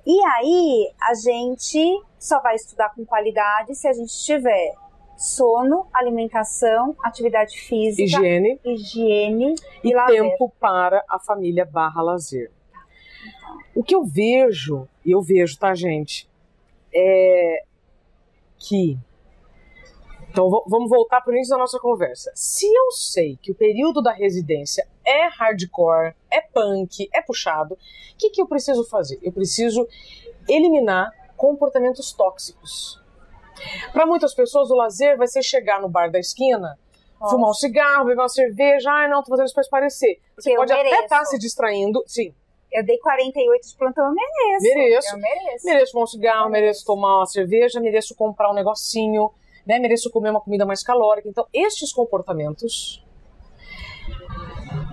E 0.06 0.20
aí 0.26 0.92
a 1.02 1.14
gente 1.14 2.02
só 2.18 2.42
vai 2.42 2.56
estudar 2.56 2.94
com 2.96 3.06
qualidade 3.06 3.76
se 3.76 3.88
a 3.88 3.94
gente 3.94 4.14
tiver 4.26 4.74
sono, 5.18 5.88
alimentação, 5.94 6.96
atividade 7.04 7.58
física, 7.58 8.04
Higiene 8.04 8.60
higiene 8.64 9.56
e, 9.84 9.90
e 9.90 9.94
lazer. 9.94 10.22
tempo 10.22 10.52
para 10.60 11.04
a 11.10 11.20
família 11.20 11.66
barra 11.66 12.02
lazer. 12.02 12.52
O 13.76 13.84
que 13.84 13.96
eu 13.96 14.04
vejo, 14.04 14.88
e 15.06 15.12
eu 15.12 15.22
vejo, 15.22 15.58
tá, 15.58 15.74
gente, 15.74 16.30
é 16.94 17.64
que. 18.58 18.98
Então 20.30 20.50
vamos 20.68 20.90
voltar 20.90 21.22
para 21.22 21.32
o 21.32 21.36
início 21.36 21.52
da 21.52 21.60
nossa 21.60 21.80
conversa. 21.80 22.32
Se 22.34 22.66
eu 22.66 22.92
sei 22.92 23.38
que 23.42 23.52
o 23.52 23.56
período 23.56 24.02
da 24.02 24.12
residência 24.12 24.88
é 25.06 25.28
hardcore, 25.28 26.16
é 26.32 26.42
punk, 26.42 27.08
é 27.14 27.22
puxado, 27.22 27.76
o 27.76 27.78
que, 28.18 28.32
que 28.32 28.42
eu 28.42 28.48
preciso 28.48 28.84
fazer? 28.86 29.20
Eu 29.22 29.32
preciso 29.32 29.88
eliminar 30.50 31.12
comportamentos 31.38 32.14
tóxicos. 32.14 33.03
Para 33.92 34.06
muitas 34.06 34.34
pessoas, 34.34 34.70
o 34.70 34.76
lazer 34.76 35.18
vai 35.18 35.28
ser 35.28 35.42
chegar 35.44 35.82
no 35.82 35.90
bar 35.90 36.12
da 36.12 36.20
esquina, 36.20 36.78
fumar 37.30 37.50
um 37.50 37.54
cigarro, 37.54 38.06
beber 38.06 38.22
uma 38.22 38.30
cerveja. 38.30 38.90
Ai, 38.92 39.08
não, 39.08 39.24
tô 39.24 39.30
fazendo 39.30 39.46
isso 39.46 39.56
pra 39.56 39.64
parecer. 39.70 40.20
Você 40.38 40.52
eu 40.52 40.56
pode 40.58 40.74
até 40.74 40.84
mereço. 40.84 41.04
estar 41.04 41.26
se 41.26 41.38
distraindo. 41.40 42.04
Sim, 42.08 42.34
Eu 42.72 42.84
dei 42.86 42.98
48 42.98 43.68
de 43.70 43.78
plantão, 43.78 44.06
eu 44.06 44.14
mereço. 44.14 44.64
Mereço. 44.64 45.16
Eu 45.16 45.20
mereço. 45.20 45.66
mereço 45.66 45.92
fumar 45.92 46.04
um 46.04 46.08
cigarro, 46.08 46.50
mereço 46.50 46.86
tomar 46.86 47.18
uma 47.18 47.26
cerveja, 47.26 47.80
mereço 47.80 48.16
comprar 48.16 48.52
um 48.52 48.54
negocinho, 48.54 49.32
né? 49.66 49.80
Mereço 49.80 50.10
comer 50.10 50.32
uma 50.32 50.42
comida 50.42 50.66
mais 50.66 50.84
calórica. 50.84 51.30
Então, 51.30 51.46
estes 51.54 51.94
comportamentos. 51.94 53.04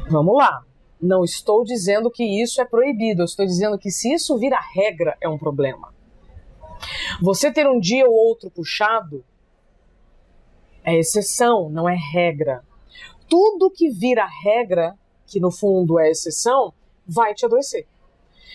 Vamos 0.09 0.37
lá. 0.37 0.63
Não 1.01 1.25
estou 1.25 1.65
dizendo 1.65 2.11
que 2.11 2.23
isso 2.23 2.61
é 2.61 2.65
proibido, 2.67 3.23
eu 3.23 3.25
estou 3.25 3.47
dizendo 3.47 3.79
que 3.79 3.91
se 3.91 4.13
isso 4.13 4.37
vira 4.37 4.59
regra, 4.75 5.17
é 5.21 5.27
um 5.29 5.39
problema. 5.39 5.95
Você 7.21 7.53
ter 7.53 7.67
um 7.67 7.79
dia 7.79 8.07
ou 8.07 8.15
outro 8.15 8.51
puxado 8.51 9.25
é 10.85 10.99
exceção, 10.99 11.69
não 11.69 11.89
é 11.89 11.97
regra. 12.13 12.65
Tudo 13.29 13.71
que 13.71 13.91
vira 13.91 14.27
regra, 14.43 14.95
que 15.27 15.39
no 15.39 15.51
fundo 15.51 15.99
é 15.99 16.11
exceção, 16.11 16.73
vai 17.07 17.35
te 17.35 17.45
adoecer. 17.45 17.87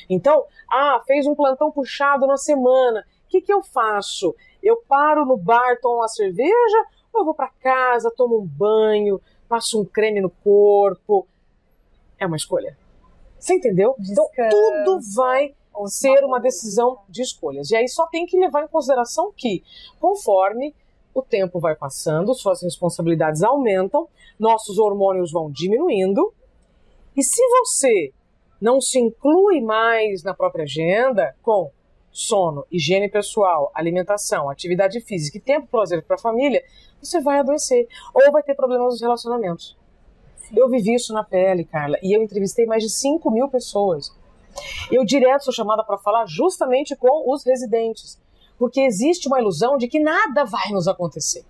Então, 0.09 0.45
ah, 0.71 1.01
fez 1.05 1.25
um 1.25 1.35
plantão 1.35 1.71
puxado 1.71 2.27
na 2.27 2.37
semana. 2.37 3.05
O 3.25 3.29
que, 3.29 3.41
que 3.41 3.53
eu 3.53 3.63
faço? 3.63 4.35
Eu 4.61 4.77
paro 4.87 5.25
no 5.25 5.37
bar, 5.37 5.79
tomo 5.81 5.97
uma 5.97 6.07
cerveja, 6.07 6.85
ou 7.13 7.21
eu 7.21 7.25
vou 7.25 7.33
para 7.33 7.49
casa, 7.61 8.11
tomo 8.15 8.39
um 8.39 8.45
banho, 8.45 9.21
passo 9.47 9.81
um 9.81 9.85
creme 9.85 10.21
no 10.21 10.29
corpo? 10.29 11.27
É 12.19 12.25
uma 12.25 12.35
escolha. 12.35 12.77
Você 13.37 13.55
entendeu? 13.55 13.95
Então, 13.99 14.25
Descanso. 14.25 14.49
tudo 14.49 14.99
vai 15.15 15.53
ser 15.87 16.23
uma 16.23 16.39
decisão 16.39 16.99
de 17.09 17.21
escolhas. 17.21 17.71
E 17.71 17.75
aí 17.75 17.87
só 17.87 18.07
tem 18.07 18.25
que 18.25 18.37
levar 18.37 18.63
em 18.63 18.67
consideração 18.67 19.31
que, 19.35 19.63
conforme 19.99 20.73
o 21.13 21.21
tempo 21.21 21.59
vai 21.59 21.75
passando, 21.75 22.33
suas 22.33 22.61
responsabilidades 22.61 23.41
aumentam, 23.41 24.07
nossos 24.39 24.77
hormônios 24.77 25.31
vão 25.31 25.49
diminuindo. 25.49 26.33
E 27.15 27.23
se 27.23 27.41
você 27.49 28.11
não 28.59 28.81
se 28.81 28.99
inclui 28.99 29.61
mais 29.61 30.23
na 30.23 30.33
própria 30.33 30.63
agenda 30.63 31.35
com 31.41 31.71
sono, 32.11 32.65
higiene 32.71 33.09
pessoal, 33.09 33.71
alimentação, 33.73 34.49
atividade 34.49 35.01
física 35.01 35.37
e 35.37 35.41
tempo 35.41 35.67
para 35.67 35.81
lazer 35.81 36.03
para 36.03 36.15
a 36.15 36.19
família, 36.19 36.63
você 37.01 37.19
vai 37.21 37.39
adoecer 37.39 37.87
ou 38.13 38.31
vai 38.31 38.41
ter 38.41 38.55
problemas 38.55 38.93
nos 38.93 39.01
relacionamentos. 39.01 39.77
Eu 40.55 40.69
vivi 40.69 40.93
isso 40.93 41.13
na 41.13 41.23
pele, 41.23 41.65
Carla, 41.65 41.97
e 42.01 42.15
eu 42.15 42.21
entrevistei 42.21 42.65
mais 42.65 42.83
de 42.83 42.89
5 42.89 43.29
mil 43.31 43.49
pessoas. 43.49 44.15
Eu 44.91 45.03
direto 45.05 45.45
sou 45.45 45.53
chamada 45.53 45.83
para 45.83 45.97
falar 45.97 46.25
justamente 46.25 46.95
com 46.95 47.31
os 47.31 47.45
residentes, 47.45 48.21
porque 48.57 48.81
existe 48.81 49.27
uma 49.27 49.39
ilusão 49.39 49.77
de 49.77 49.87
que 49.87 49.99
nada 49.99 50.45
vai 50.45 50.69
nos 50.71 50.87
acontecer. 50.87 51.45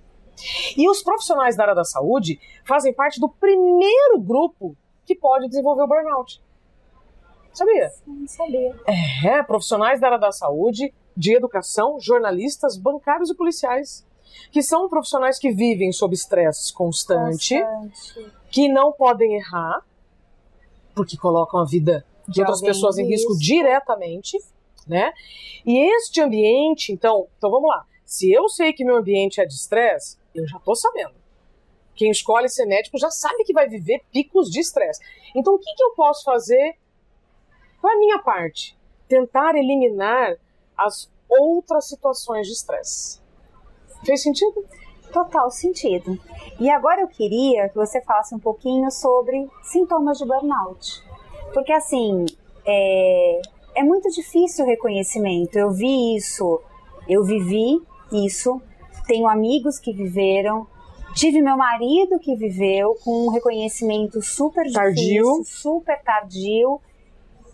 E 0.75 0.89
os 0.89 1.01
profissionais 1.01 1.55
da 1.55 1.63
área 1.63 1.75
da 1.75 1.83
saúde 1.83 2.39
fazem 2.65 2.93
parte 2.93 3.19
do 3.19 3.29
primeiro 3.29 4.19
grupo 4.19 4.75
que 5.05 5.15
pode 5.15 5.47
desenvolver 5.47 5.83
o 5.83 5.87
burnout. 5.87 6.41
Sabia? 7.53 7.89
Não 8.05 8.27
sabia. 8.27 8.75
É, 9.23 9.41
profissionais 9.43 10.01
da 10.01 10.07
área 10.07 10.19
da 10.19 10.31
saúde, 10.31 10.93
de 11.15 11.33
educação, 11.33 11.97
jornalistas, 11.99 12.75
bancários 12.75 13.29
e 13.29 13.35
policiais, 13.35 14.05
que 14.51 14.61
são 14.61 14.89
profissionais 14.89 15.39
que 15.39 15.51
vivem 15.51 15.91
sob 15.93 16.13
estresse 16.13 16.73
constante, 16.73 17.57
Constante. 17.61 18.31
que 18.51 18.67
não 18.67 18.91
podem 18.91 19.35
errar, 19.35 19.81
porque 20.93 21.15
colocam 21.15 21.61
a 21.61 21.65
vida 21.65 22.05
de, 22.27 22.41
outras 22.41 22.61
pessoas 22.61 22.97
em 22.97 23.05
risco 23.05 23.33
risco. 23.33 23.43
diretamente, 23.43 24.37
né? 24.87 25.11
E 25.65 25.77
este 25.95 26.21
ambiente, 26.21 26.91
então, 26.91 27.27
então 27.37 27.49
vamos 27.49 27.69
lá. 27.69 27.85
Se 28.05 28.31
eu 28.31 28.47
sei 28.49 28.71
que 28.71 28.85
meu 28.85 28.97
ambiente 28.97 29.41
é 29.41 29.45
de 29.45 29.53
estresse, 29.53 30.17
eu 30.33 30.47
já 30.47 30.59
tô 30.59 30.75
sabendo. 30.75 31.15
Quem 31.95 32.11
escolhe 32.11 32.49
ser 32.49 32.65
médico 32.65 32.97
já 32.97 33.09
sabe 33.09 33.43
que 33.43 33.53
vai 33.53 33.67
viver 33.67 34.03
picos 34.11 34.49
de 34.49 34.59
estresse. 34.59 35.01
Então, 35.33 35.55
o 35.55 35.59
que, 35.59 35.73
que 35.73 35.83
eu 35.83 35.91
posso 35.91 36.23
fazer? 36.23 36.75
É 37.83 37.87
a 37.87 37.97
minha 37.97 38.19
parte? 38.19 38.77
Tentar 39.07 39.55
eliminar 39.55 40.35
as 40.77 41.09
outras 41.29 41.87
situações 41.87 42.47
de 42.47 42.53
estresse. 42.53 43.21
Fez 44.05 44.21
sentido? 44.21 44.65
Total 45.11 45.49
sentido. 45.49 46.19
E 46.59 46.69
agora 46.69 47.01
eu 47.01 47.07
queria 47.07 47.69
que 47.69 47.75
você 47.75 48.01
falasse 48.01 48.35
um 48.35 48.39
pouquinho 48.39 48.91
sobre 48.91 49.49
sintomas 49.63 50.17
de 50.17 50.25
burnout. 50.25 51.04
Porque 51.53 51.71
assim, 51.71 52.25
é, 52.65 53.41
é 53.75 53.83
muito 53.83 54.09
difícil 54.09 54.65
o 54.65 54.67
reconhecimento. 54.67 55.57
Eu 55.57 55.71
vi 55.71 56.15
isso 56.15 56.61
Eu 57.07 57.23
vivi 57.23 57.79
isso, 58.11 58.59
tenho 59.07 59.27
amigos 59.27 59.77
que 59.79 59.93
viveram, 59.93 60.65
tive 61.13 61.39
meu 61.41 61.55
marido 61.57 62.19
que 62.19 62.35
viveu 62.35 62.95
com 63.03 63.27
um 63.27 63.29
reconhecimento 63.29 64.21
super 64.23 64.65
Tardio. 64.71 64.95
difícil, 64.95 65.43
super 65.43 66.01
tardio, 66.03 66.81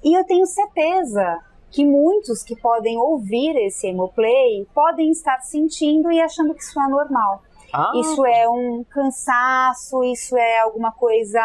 e 0.03 0.17
eu 0.17 0.24
tenho 0.25 0.45
certeza 0.45 1.39
que 1.69 1.86
muitos 1.86 2.43
que 2.43 2.55
podem 2.55 2.98
ouvir 2.98 3.55
esse 3.57 3.88
Hemoplay 3.88 4.65
podem 4.74 5.10
estar 5.12 5.39
sentindo 5.41 6.12
e 6.12 6.21
achando 6.21 6.53
que 6.53 6.62
isso 6.62 6.79
é 6.79 6.88
normal. 6.88 7.41
Ah, 7.74 7.91
Isso 7.95 8.25
é 8.25 8.50
um 8.50 8.83
cansaço, 8.89 10.03
isso 10.03 10.36
é 10.38 10.60
alguma 10.60 10.91
coisa 10.91 11.41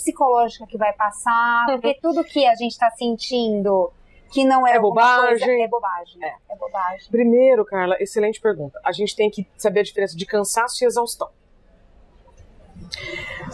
psicológica 0.00 0.66
que 0.66 0.78
vai 0.78 0.92
passar, 0.92 1.66
porque 1.70 1.94
tudo 2.00 2.24
que 2.24 2.46
a 2.46 2.54
gente 2.54 2.72
está 2.72 2.90
sentindo 2.90 3.92
que 4.32 4.44
não 4.44 4.66
é, 4.66 4.76
É 4.76 4.80
bobagem. 4.80 5.38
coisa, 5.38 5.52
é 5.52 5.68
bobagem. 5.68 6.24
É. 6.24 6.34
É. 6.48 6.56
bobagem. 6.56 7.10
Primeiro, 7.10 7.64
Carla, 7.64 7.96
excelente 8.00 8.40
pergunta. 8.40 8.80
A 8.84 8.92
gente 8.92 9.14
tem 9.16 9.28
que 9.30 9.46
saber 9.56 9.80
a 9.80 9.82
diferença 9.82 10.16
de 10.16 10.24
cansaço 10.24 10.82
e 10.84 10.86
exaustão. 10.86 11.28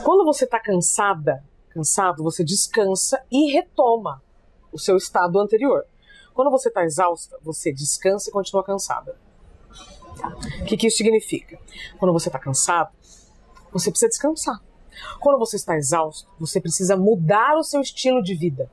Quando 0.04 0.24
você 0.24 0.44
está 0.44 0.60
cansada, 0.60 1.42
cansado, 1.70 2.22
você 2.22 2.44
descansa 2.44 3.22
e 3.30 3.52
retoma 3.52 4.22
o 4.70 4.78
seu 4.78 4.96
estado 4.96 5.38
anterior. 5.38 5.86
Quando 6.34 6.50
você 6.50 6.68
está 6.68 6.84
exausta, 6.84 7.38
você 7.42 7.72
descansa 7.72 8.28
e 8.28 8.32
continua 8.32 8.62
cansada. 8.62 9.16
O 10.60 10.64
que, 10.64 10.76
que 10.76 10.86
isso 10.86 10.98
significa? 10.98 11.58
Quando 11.98 12.12
você 12.12 12.28
está 12.28 12.38
cansado, 12.38 12.90
você 13.72 13.90
precisa 13.90 14.08
descansar. 14.08 14.60
Quando 15.20 15.38
você 15.38 15.56
está 15.56 15.76
exausto, 15.76 16.28
você 16.38 16.60
precisa 16.60 16.96
mudar 16.96 17.56
o 17.56 17.62
seu 17.62 17.80
estilo 17.80 18.22
de 18.22 18.34
vida. 18.34 18.70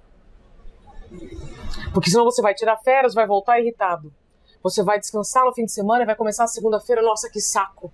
Porque 1.94 2.10
senão 2.10 2.26
você 2.26 2.42
vai 2.42 2.54
tirar 2.54 2.78
férias, 2.78 3.14
vai 3.14 3.28
voltar 3.28 3.60
irritado. 3.60 4.14
Você 4.62 4.82
vai 4.82 5.00
descansar 5.00 5.46
no 5.46 5.54
fim 5.54 5.66
de 5.66 5.72
semana 5.72 6.04
e 6.04 6.06
vai 6.06 6.16
começar 6.16 6.46
a 6.46 6.48
segunda-feira, 6.48 7.02
nossa, 7.02 7.30
que 7.30 7.42
saco. 7.42 7.92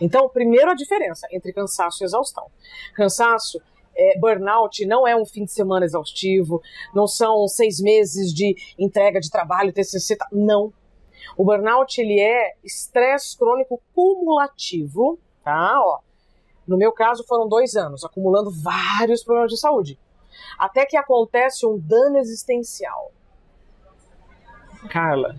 Então, 0.00 0.28
primeiro 0.28 0.70
a 0.70 0.74
diferença 0.74 1.26
entre 1.32 1.52
cansaço 1.52 2.02
e 2.02 2.06
exaustão. 2.06 2.46
Cansaço, 2.94 3.60
é, 3.96 4.18
burnout 4.18 4.84
não 4.86 5.06
é 5.06 5.16
um 5.16 5.26
fim 5.26 5.44
de 5.44 5.52
semana 5.52 5.84
exaustivo, 5.84 6.62
não 6.94 7.06
são 7.06 7.46
seis 7.48 7.80
meses 7.80 8.32
de 8.32 8.56
entrega 8.78 9.20
de 9.20 9.30
trabalho, 9.30 9.72
TCC, 9.72 10.16
tá- 10.16 10.28
não. 10.32 10.72
O 11.36 11.44
burnout, 11.44 12.00
ele 12.00 12.20
é 12.20 12.54
estresse 12.62 13.36
crônico 13.36 13.80
cumulativo, 13.94 15.18
tá? 15.42 15.80
Ó, 15.80 15.98
no 16.66 16.76
meu 16.76 16.92
caso, 16.92 17.24
foram 17.26 17.48
dois 17.48 17.74
anos, 17.76 18.04
acumulando 18.04 18.50
vários 18.50 19.22
problemas 19.22 19.50
de 19.50 19.58
saúde. 19.58 19.98
Até 20.58 20.86
que 20.86 20.96
acontece 20.96 21.66
um 21.66 21.78
dano 21.78 22.18
existencial. 22.18 23.12
Carla, 24.90 25.36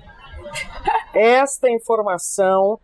esta 1.14 1.70
informação 1.70 2.80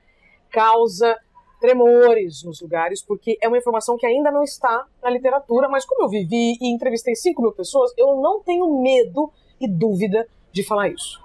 causa 0.50 1.17
tremores 1.62 2.43
nos 2.43 2.60
lugares, 2.60 3.03
porque 3.03 3.38
é 3.39 3.48
uma 3.48 3.57
informação 3.57 3.95
que 3.95 4.05
ainda 4.05 4.31
não 4.31 4.43
está 4.43 4.86
na 5.01 5.10
literatura, 5.12 5.69
mas 5.69 5.86
como 5.86 6.03
eu 6.03 6.10
vivi 6.10 6.57
e 6.60 6.74
entrevistei 6.74 7.15
5 7.15 7.39
mil 7.39 7.51
pessoas, 7.51 7.93
eu 7.95 8.19
não 8.19 8.41
tenho 8.41 8.81
medo 8.81 9.31
e 9.60 9.67
dúvida 9.67 10.27
de 10.51 10.63
falar 10.63 10.89
isso. 10.89 11.21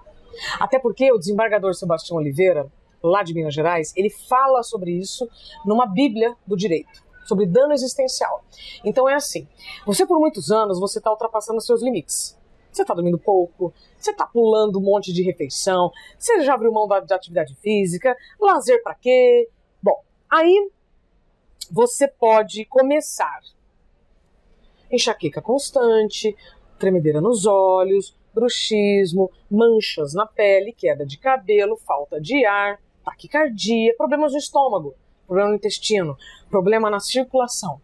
Até 0.61 0.79
porque 0.79 1.11
o 1.11 1.19
desembargador 1.19 1.75
Sebastião 1.75 2.19
Oliveira, 2.19 2.71
lá 3.03 3.23
de 3.23 3.33
Minas 3.33 3.55
Gerais, 3.55 3.95
ele 3.97 4.11
fala 4.11 4.63
sobre 4.63 4.93
isso 4.93 5.27
numa 5.65 5.87
Bíblia 5.87 6.37
do 6.47 6.55
Direito, 6.55 7.03
sobre 7.27 7.47
dano 7.47 7.73
existencial. 7.73 8.45
Então 8.85 9.09
é 9.09 9.15
assim, 9.15 9.47
você 9.85 10.07
por 10.07 10.19
muitos 10.19 10.51
anos, 10.51 10.79
você 10.79 10.99
está 10.99 11.11
ultrapassando 11.11 11.61
seus 11.61 11.83
limites. 11.83 12.37
Você 12.73 12.83
está 12.83 12.93
dormindo 12.93 13.19
pouco, 13.19 13.73
você 13.99 14.11
está 14.11 14.27
pulando 14.27 14.79
um 14.79 14.83
monte 14.83 15.13
de 15.13 15.23
refeição, 15.23 15.91
você 16.19 16.43
já 16.43 16.55
abriu 16.55 16.71
mão 16.71 16.87
da 16.87 16.99
atividade 16.99 17.55
física, 17.57 18.15
lazer 18.39 18.83
para 18.83 18.95
quê? 18.95 19.49
Bom, 19.83 20.03
aí 20.31 20.71
você 21.71 22.07
pode 22.07 22.67
começar 22.67 23.41
enxaqueca 24.91 25.43
constante, 25.43 26.37
tremedeira 26.79 27.21
nos 27.21 27.47
olhos, 27.47 28.17
bruxismo, 28.35 29.31
manchas 29.51 30.15
na 30.15 30.27
pele, 30.27 30.73
queda 30.73 31.07
de 31.07 31.19
cabelo, 31.19 31.77
falta 31.77 32.21
de 32.21 32.45
ar, 32.45 32.79
taquicardia, 33.05 33.95
problemas 33.97 34.33
no 34.33 34.39
estômago, 34.39 34.95
problema 35.27 35.51
no 35.51 35.57
intestino, 35.57 36.17
problema 36.51 36.91
na 36.91 37.01
circulação, 37.01 37.81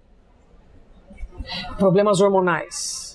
problemas 1.78 2.20
hormonais. 2.20 3.12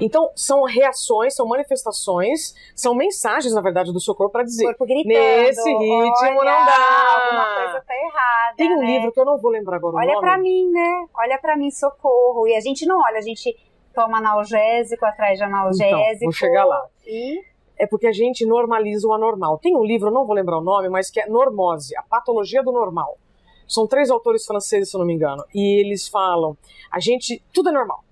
Então, 0.00 0.30
são 0.34 0.64
reações, 0.64 1.34
são 1.34 1.46
manifestações, 1.46 2.54
são 2.74 2.94
mensagens, 2.94 3.54
na 3.54 3.60
verdade, 3.60 3.92
do 3.92 4.00
seu 4.00 4.14
corpo 4.14 4.32
para 4.32 4.42
dizer: 4.42 4.64
Corpo 4.64 4.86
gritando. 4.86 5.14
nesse 5.14 5.70
ritmo 5.70 6.38
olha, 6.38 6.50
não 6.50 6.66
dá. 6.66 7.24
Alguma 7.24 7.54
coisa 7.54 7.84
tá 7.86 7.94
errada. 7.94 8.56
Tem 8.56 8.74
um 8.74 8.80
né? 8.80 8.86
livro 8.86 9.12
que 9.12 9.20
eu 9.20 9.24
não 9.24 9.38
vou 9.38 9.50
lembrar 9.50 9.76
agora 9.76 9.96
Olha 9.96 10.18
pra 10.18 10.38
mim, 10.38 10.70
né? 10.70 11.06
Olha 11.14 11.38
pra 11.38 11.56
mim, 11.56 11.70
socorro. 11.70 12.48
E 12.48 12.56
a 12.56 12.60
gente 12.60 12.86
não 12.86 13.00
olha, 13.00 13.18
a 13.18 13.22
gente 13.22 13.56
toma 13.94 14.18
analgésico 14.18 15.04
atrás 15.04 15.38
de 15.38 15.44
analgésico. 15.44 15.84
Então, 15.84 16.18
vou 16.22 16.32
chegar 16.32 16.64
lá. 16.64 16.86
E 17.06 17.40
é 17.78 17.86
porque 17.86 18.06
a 18.06 18.12
gente 18.12 18.44
normaliza 18.46 19.06
o 19.06 19.12
anormal. 19.12 19.58
Tem 19.58 19.76
um 19.76 19.84
livro, 19.84 20.08
eu 20.08 20.12
não 20.12 20.26
vou 20.26 20.34
lembrar 20.34 20.58
o 20.58 20.62
nome, 20.62 20.88
mas 20.88 21.10
que 21.10 21.20
é 21.20 21.26
Normose, 21.26 21.96
a 21.96 22.02
patologia 22.02 22.62
do 22.62 22.72
normal. 22.72 23.18
São 23.66 23.86
três 23.86 24.10
autores 24.10 24.44
franceses, 24.44 24.90
se 24.90 24.96
eu 24.96 24.98
não 24.98 25.06
me 25.06 25.14
engano, 25.14 25.44
e 25.54 25.80
eles 25.80 26.08
falam: 26.08 26.56
a 26.90 27.00
gente, 27.00 27.42
tudo 27.52 27.70
é 27.70 27.72
normal. 27.72 28.04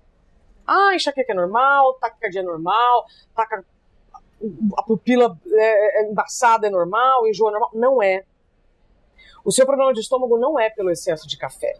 Ah, 0.65 0.95
enxaqueca 0.95 1.33
é 1.33 1.35
normal, 1.35 1.93
taquicardia 1.95 2.41
é 2.41 2.43
normal, 2.43 3.05
taca, 3.35 3.65
a 4.77 4.83
pupila 4.83 5.37
é, 5.51 6.01
é 6.01 6.09
embaçada 6.09 6.67
é 6.67 6.69
normal, 6.69 7.27
enjoo 7.27 7.49
é 7.49 7.51
normal. 7.51 7.69
Não 7.73 8.01
é. 8.01 8.23
O 9.43 9.51
seu 9.51 9.65
problema 9.65 9.93
de 9.93 9.99
estômago 9.99 10.37
não 10.37 10.59
é 10.59 10.69
pelo 10.69 10.89
excesso 10.89 11.27
de 11.27 11.37
café. 11.37 11.75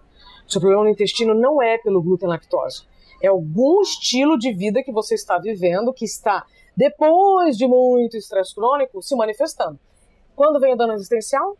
O 0.46 0.52
seu 0.52 0.60
problema 0.60 0.84
no 0.84 0.90
intestino 0.90 1.34
não 1.34 1.62
é 1.62 1.78
pelo 1.78 2.02
glúten 2.02 2.28
lactose. 2.28 2.86
É 3.22 3.28
algum 3.28 3.82
estilo 3.82 4.38
de 4.38 4.52
vida 4.52 4.84
que 4.84 4.92
você 4.92 5.16
está 5.16 5.38
vivendo 5.38 5.94
que 5.94 6.04
está, 6.04 6.46
depois 6.76 7.58
de 7.58 7.66
muito 7.66 8.18
estresse 8.18 8.54
crônico, 8.54 9.02
se 9.02 9.16
manifestando. 9.16 9.80
Quando 10.36 10.60
vem 10.60 10.74
o 10.74 10.76
dano 10.76 10.94
existencial? 10.94 11.58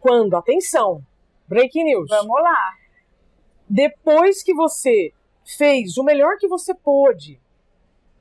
Quando, 0.00 0.36
atenção, 0.36 1.02
breaking 1.52 1.84
news. 1.84 2.08
vamos 2.08 2.42
lá. 2.42 2.72
Depois 3.68 4.42
que 4.42 4.54
você 4.54 5.12
fez 5.44 5.96
o 5.98 6.04
melhor 6.04 6.36
que 6.38 6.48
você 6.48 6.74
pôde, 6.74 7.40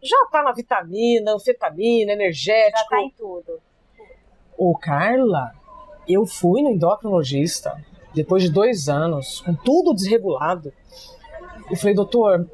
já 0.01 0.17
tá 0.31 0.43
na 0.43 0.51
vitamina, 0.51 1.33
anfetamina, 1.33 2.13
energético. 2.13 2.77
Já 2.77 2.85
tá 2.85 3.01
em 3.01 3.11
tudo. 3.11 3.61
Ô, 4.57 4.77
Carla, 4.77 5.53
eu 6.07 6.25
fui 6.25 6.61
no 6.61 6.69
endocrinologista 6.69 7.83
depois 8.13 8.43
de 8.43 8.51
dois 8.51 8.89
anos, 8.89 9.41
com 9.41 9.53
tudo 9.53 9.93
desregulado. 9.93 10.73
Eu 11.69 11.77
falei, 11.77 11.95
doutor, 11.95 12.49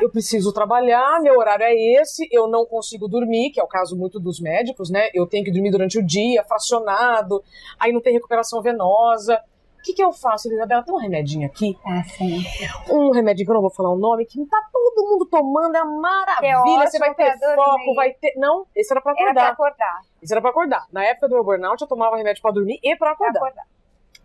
eu 0.00 0.10
preciso 0.10 0.52
trabalhar, 0.52 1.20
meu 1.20 1.38
horário 1.38 1.64
é 1.64 1.74
esse, 1.74 2.28
eu 2.30 2.48
não 2.48 2.66
consigo 2.66 3.08
dormir, 3.08 3.50
que 3.50 3.60
é 3.60 3.62
o 3.62 3.68
caso 3.68 3.96
muito 3.96 4.20
dos 4.20 4.40
médicos, 4.40 4.90
né? 4.90 5.08
Eu 5.14 5.26
tenho 5.26 5.44
que 5.44 5.52
dormir 5.52 5.70
durante 5.70 5.98
o 5.98 6.04
dia, 6.04 6.44
fracionado, 6.44 7.42
aí 7.78 7.92
não 7.92 8.00
tem 8.00 8.12
recuperação 8.12 8.60
venosa. 8.60 9.40
O 9.84 9.86
que, 9.86 9.92
que 9.92 10.02
eu 10.02 10.12
faço, 10.12 10.50
Isabela? 10.50 10.82
Tem 10.82 10.94
um 10.94 10.96
remedinho 10.98 11.46
aqui, 11.46 11.78
Ah, 11.84 12.02
sim. 12.04 12.42
um 12.90 13.10
remedinho 13.10 13.44
que 13.44 13.50
eu 13.50 13.54
não 13.54 13.60
vou 13.60 13.70
falar 13.70 13.90
o 13.90 13.98
nome, 13.98 14.24
que 14.24 14.42
tá 14.46 14.66
todo 14.72 15.06
mundo 15.10 15.26
tomando, 15.26 15.76
é 15.76 15.82
uma 15.82 16.00
maravilha. 16.00 16.58
ótimo 16.60 16.90
você 16.90 16.98
vai 16.98 17.14
ter 17.14 17.38
pra 17.38 17.54
foco, 17.54 17.70
dormir. 17.76 17.94
vai 17.94 18.12
ter. 18.14 18.32
Não, 18.38 18.66
esse 18.74 18.90
era 18.90 19.02
pra 19.02 19.12
Era 19.12 19.34
pra 19.34 19.42
acordar. 19.48 19.52
acordar. 19.52 20.00
Isso 20.22 20.32
era 20.32 20.40
pra 20.40 20.48
acordar. 20.50 20.86
Na 20.90 21.04
época 21.04 21.28
do 21.28 21.34
meu 21.34 21.44
burnout, 21.44 21.82
eu 21.82 21.86
tomava 21.86 22.16
remédio 22.16 22.40
pra 22.40 22.50
dormir 22.50 22.80
e 22.82 22.96
pra 22.96 23.14
Pra 23.14 23.26
acordar. 23.28 23.40
acordar. 23.40 23.66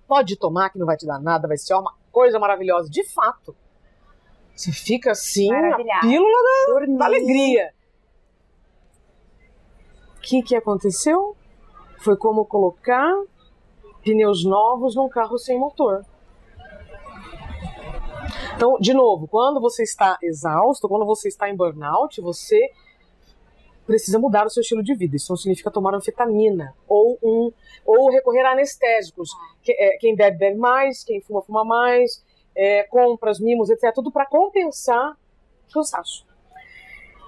Pode 0.07 0.37
tomar, 0.37 0.69
que 0.69 0.79
não 0.79 0.85
vai 0.85 0.95
te 0.95 1.05
dar 1.05 1.19
nada, 1.19 1.45
vai 1.45 1.57
ser 1.57 1.73
uma 1.73 1.93
coisa 2.09 2.39
maravilhosa. 2.39 2.89
De 2.89 3.03
fato. 3.03 3.53
Você 4.55 4.71
fica 4.71 5.11
assim, 5.11 5.53
a 5.53 5.99
pílula 5.99 6.37
da, 6.67 6.73
Dormir. 6.73 6.97
da 6.97 7.05
alegria. 7.05 7.73
O 10.17 10.21
que, 10.21 10.41
que 10.41 10.55
aconteceu? 10.55 11.35
Foi 11.99 12.15
como 12.15 12.45
colocar 12.45 13.13
pneus 14.09 14.43
novos 14.43 14.95
num 14.95 15.07
carro 15.07 15.37
sem 15.37 15.59
motor. 15.59 16.03
Então, 18.55 18.77
de 18.79 18.93
novo, 18.93 19.27
quando 19.27 19.61
você 19.61 19.83
está 19.83 20.17
exausto, 20.21 20.87
quando 20.87 21.05
você 21.05 21.27
está 21.27 21.49
em 21.49 21.55
burnout, 21.55 22.19
você 22.19 22.59
precisa 23.85 24.19
mudar 24.19 24.45
o 24.45 24.49
seu 24.49 24.61
estilo 24.61 24.83
de 24.83 24.93
vida. 24.95 25.15
Isso 25.15 25.31
não 25.31 25.37
significa 25.37 25.71
tomar 25.71 25.95
anfetamina 25.95 26.75
ou 26.87 27.17
um 27.23 27.51
ou 27.85 28.09
recorrer 28.11 28.41
a 28.41 28.51
anestésicos. 28.51 29.29
É, 29.67 29.97
Quem 29.97 30.15
bebe 30.15 30.37
bebe 30.37 30.57
mais, 30.57 31.03
quem 31.03 31.21
fuma 31.21 31.41
fuma 31.41 31.63
mais, 31.63 32.23
é, 32.55 32.83
compras, 32.83 33.39
mimos, 33.39 33.69
etc. 33.69 33.93
Tudo 33.93 34.11
para 34.11 34.25
compensar 34.25 35.17
cansaço. 35.73 36.27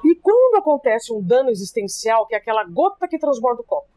E 0.03 0.15
quando 0.15 0.57
acontece 0.57 1.13
um 1.13 1.21
dano 1.21 1.49
existencial, 1.49 2.25
que 2.25 2.33
é 2.33 2.37
aquela 2.37 2.63
gota 2.63 3.07
que 3.07 3.19
transborda 3.19 3.61
o 3.61 3.63
copo. 3.63 3.90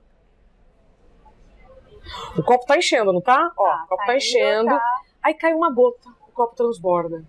O 2.37 2.43
copo 2.43 2.67
tá 2.67 2.77
enchendo, 2.77 3.13
não 3.13 3.21
tá? 3.21 3.53
Ó, 3.57 3.65
Tá, 3.65 3.85
o 3.85 3.89
copo 3.89 3.97
tá 4.03 4.07
tá 4.07 4.17
enchendo. 4.17 4.67
tá. 4.71 4.83
Aí 5.23 5.35
cai 5.35 5.55
uma 5.55 5.73
gota, 5.73 6.09
o 6.29 6.33
copo 6.33 6.55
transborda. 6.55 7.25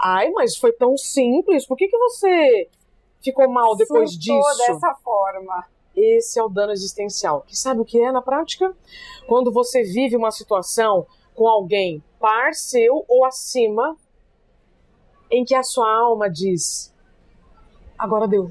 Ai, 0.00 0.30
mas 0.30 0.56
foi 0.56 0.72
tão 0.72 0.96
simples. 0.96 1.66
Por 1.66 1.76
que, 1.76 1.88
que 1.88 1.96
você 1.98 2.68
ficou 3.22 3.48
mal 3.48 3.74
depois 3.76 4.12
Surtou 4.12 4.40
disso? 4.40 4.58
dessa 4.72 4.94
forma. 4.96 5.64
Esse 5.94 6.38
é 6.38 6.42
o 6.42 6.48
dano 6.48 6.72
existencial. 6.72 7.42
Que 7.46 7.56
sabe 7.56 7.80
o 7.80 7.84
que 7.84 7.98
é 7.98 8.12
na 8.12 8.20
prática? 8.20 8.76
Quando 9.26 9.50
você 9.52 9.82
vive 9.82 10.14
uma 10.16 10.30
situação 10.30 11.06
com 11.34 11.48
alguém 11.48 12.02
par 12.20 12.52
seu 12.54 13.04
ou 13.08 13.24
acima, 13.24 13.96
em 15.30 15.44
que 15.44 15.54
a 15.54 15.62
sua 15.62 15.90
alma 15.90 16.28
diz: 16.28 16.94
agora 17.98 18.28
deu, 18.28 18.50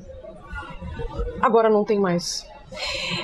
agora 1.42 1.70
não 1.70 1.86
tem 1.86 2.00
mais. 2.00 2.48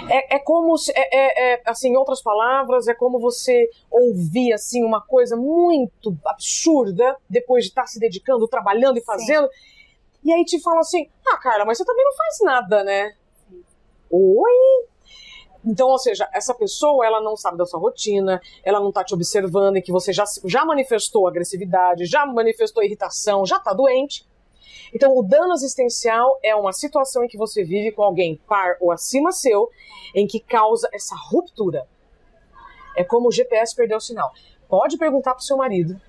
É, 0.10 0.36
é 0.36 0.40
como 0.40 0.78
se, 0.78 0.92
é, 0.96 1.02
é, 1.12 1.54
é, 1.54 1.62
assim, 1.66 1.90
em 1.90 1.98
outras 1.98 2.22
palavras, 2.22 2.88
é 2.88 2.94
como 2.94 3.20
você 3.20 3.70
ouvir 3.90 4.54
assim 4.54 4.84
uma 4.84 5.02
coisa 5.02 5.36
muito 5.36 6.16
absurda 6.26 7.18
depois 7.30 7.66
de 7.66 7.70
estar 7.70 7.86
se 7.86 8.00
dedicando, 8.00 8.48
trabalhando 8.48 8.98
e 8.98 9.02
fazendo. 9.04 9.48
Sim. 9.48 9.54
E 10.24 10.34
aí 10.34 10.46
te 10.46 10.62
falam 10.62 10.80
assim: 10.80 11.10
"Ah, 11.28 11.38
Carla, 11.38 11.66
mas 11.66 11.78
você 11.78 11.86
também 11.86 12.06
não 12.06 12.16
faz 12.16 12.38
nada, 12.44 12.84
né?" 12.84 13.16
Sim. 13.50 13.64
Oi. 14.12 14.92
Então, 15.64 15.90
ou 15.90 15.98
seja, 16.00 16.28
essa 16.34 16.54
pessoa, 16.54 17.06
ela 17.06 17.22
não 17.22 17.38
sabe 17.38 17.58
da 17.58 17.66
sua 17.66 17.80
rotina, 17.80 18.42
ela 18.64 18.80
não 18.80 18.92
tá 18.92 19.04
te 19.04 19.14
observando 19.14 19.78
e 19.78 19.82
que 19.82 19.92
você 19.92 20.12
já, 20.12 20.24
já 20.46 20.66
manifestou 20.66 21.28
agressividade, 21.28 22.06
já 22.06 22.26
manifestou 22.26 22.84
irritação, 22.84 23.46
já 23.46 23.60
tá 23.60 23.74
doente. 23.74 24.26
Então, 24.94 25.16
o 25.18 25.24
dano 25.24 25.54
existencial 25.54 26.38
é 26.44 26.56
uma 26.56 26.74
situação 26.74 27.24
em 27.24 27.28
que 27.28 27.38
você 27.38 27.64
vive 27.64 27.92
com 27.92 28.04
alguém 28.04 28.40
par 28.48 28.78
ou 28.80 28.92
acima 28.92 29.32
seu, 29.32 29.70
em 30.14 30.28
que 30.28 30.40
causa 30.40 30.90
essa 30.94 31.16
ruptura. 31.16 31.88
É 32.96 33.04
como 33.04 33.30
o 33.30 33.32
GPS 33.32 33.76
perdeu 33.76 33.98
o 33.98 34.02
sinal. 34.02 34.32
Pode 34.68 34.98
perguntar 34.98 35.34
pro 35.34 35.44
seu 35.44 35.58
marido. 35.58 36.00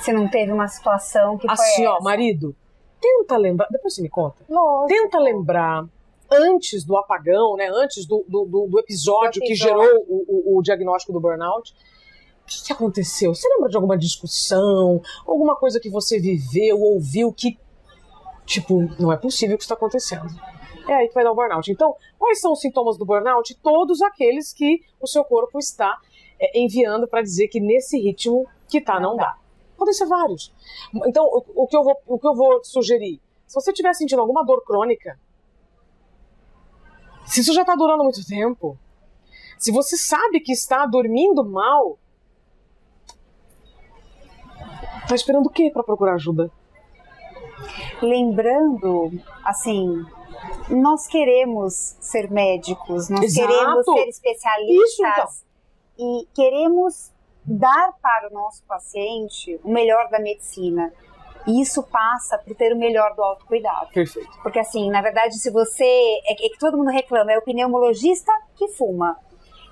Se 0.00 0.12
não 0.12 0.28
teve 0.28 0.52
uma 0.52 0.68
situação 0.68 1.38
que 1.38 1.48
assim, 1.50 1.84
foi 1.84 1.86
ó, 1.86 2.00
marido, 2.00 2.56
tenta 3.00 3.36
lembrar, 3.36 3.68
depois 3.70 3.94
você 3.94 4.02
me 4.02 4.08
conta. 4.08 4.36
Lógico. 4.48 4.88
Tenta 4.88 5.18
lembrar 5.18 5.84
antes 6.30 6.84
do 6.84 6.96
apagão, 6.96 7.56
né, 7.56 7.68
antes 7.72 8.06
do, 8.06 8.24
do, 8.28 8.44
do, 8.44 8.66
do 8.68 8.80
episódio, 8.80 9.40
episódio, 9.40 9.42
que 9.42 9.54
gerou 9.54 10.04
o, 10.08 10.54
o, 10.54 10.58
o 10.58 10.62
diagnóstico 10.62 11.12
do 11.12 11.20
burnout. 11.20 11.72
O 12.42 12.46
que, 12.46 12.64
que, 12.64 12.72
aconteceu? 12.72 13.34
Você 13.34 13.48
lembra 13.48 13.68
de 13.68 13.76
alguma 13.76 13.96
discussão, 13.96 15.00
alguma 15.26 15.54
coisa 15.56 15.78
que 15.78 15.88
você 15.88 16.18
viveu, 16.18 16.80
ouviu 16.80 17.32
que 17.32 17.58
Tipo, 18.44 18.82
não 18.98 19.12
é 19.12 19.16
possível 19.16 19.56
que 19.56 19.62
isso 19.62 19.72
está 19.72 19.74
acontecendo. 19.74 20.28
É 20.88 20.94
aí 20.94 21.08
que 21.08 21.14
vai 21.14 21.24
dar 21.24 21.32
o 21.32 21.34
burnout. 21.34 21.70
Então, 21.70 21.94
quais 22.18 22.40
são 22.40 22.52
os 22.52 22.60
sintomas 22.60 22.98
do 22.98 23.04
burnout? 23.04 23.54
Todos 23.62 24.02
aqueles 24.02 24.52
que 24.52 24.82
o 25.00 25.06
seu 25.06 25.24
corpo 25.24 25.58
está 25.58 25.96
é, 26.40 26.58
enviando 26.58 27.06
para 27.06 27.22
dizer 27.22 27.48
que 27.48 27.60
nesse 27.60 27.98
ritmo 27.98 28.46
que 28.68 28.80
tá 28.80 28.98
não 28.98 29.16
dá. 29.16 29.36
Podem 29.76 29.94
ser 29.94 30.06
vários. 30.06 30.52
Então, 31.06 31.24
o, 31.24 31.64
o, 31.64 31.66
que 31.66 31.76
eu 31.76 31.84
vou, 31.84 31.96
o 32.06 32.18
que 32.18 32.26
eu 32.26 32.34
vou 32.34 32.64
sugerir? 32.64 33.20
Se 33.46 33.54
você 33.54 33.70
estiver 33.70 33.94
sentindo 33.94 34.20
alguma 34.20 34.44
dor 34.44 34.64
crônica, 34.64 35.18
se 37.26 37.40
isso 37.40 37.52
já 37.52 37.62
está 37.62 37.74
durando 37.74 38.02
muito 38.02 38.26
tempo, 38.26 38.78
se 39.58 39.70
você 39.70 39.96
sabe 39.96 40.40
que 40.40 40.52
está 40.52 40.84
dormindo 40.86 41.44
mal, 41.44 41.98
tá 45.06 45.14
esperando 45.14 45.46
o 45.46 45.50
quê 45.50 45.70
para 45.70 45.84
procurar 45.84 46.14
ajuda? 46.14 46.50
Lembrando, 48.02 49.10
assim, 49.44 50.04
nós 50.68 51.06
queremos 51.06 51.96
ser 52.00 52.30
médicos, 52.30 53.08
nós 53.08 53.24
Exato. 53.24 53.48
queremos 53.48 53.84
ser 53.84 54.08
especialistas 54.08 55.30
Isso, 55.30 55.44
então. 55.96 56.22
e 56.22 56.28
queremos 56.34 57.12
dar 57.44 57.92
para 58.00 58.28
o 58.30 58.34
nosso 58.34 58.64
paciente 58.64 59.58
o 59.64 59.70
melhor 59.70 60.08
da 60.08 60.18
medicina. 60.18 60.92
E 61.46 61.60
isso 61.60 61.82
passa 61.82 62.38
por 62.38 62.54
ter 62.54 62.72
o 62.72 62.78
melhor 62.78 63.14
do 63.16 63.22
autocuidado. 63.22 63.90
Perfeito. 63.92 64.30
Porque 64.42 64.60
assim, 64.60 64.88
na 64.90 65.02
verdade, 65.02 65.36
se 65.38 65.50
você. 65.50 65.84
É, 65.84 66.32
é 66.32 66.48
que 66.48 66.58
todo 66.58 66.76
mundo 66.76 66.90
reclama, 66.90 67.32
é 67.32 67.38
o 67.38 67.42
pneumologista 67.42 68.32
que 68.54 68.68
fuma, 68.68 69.18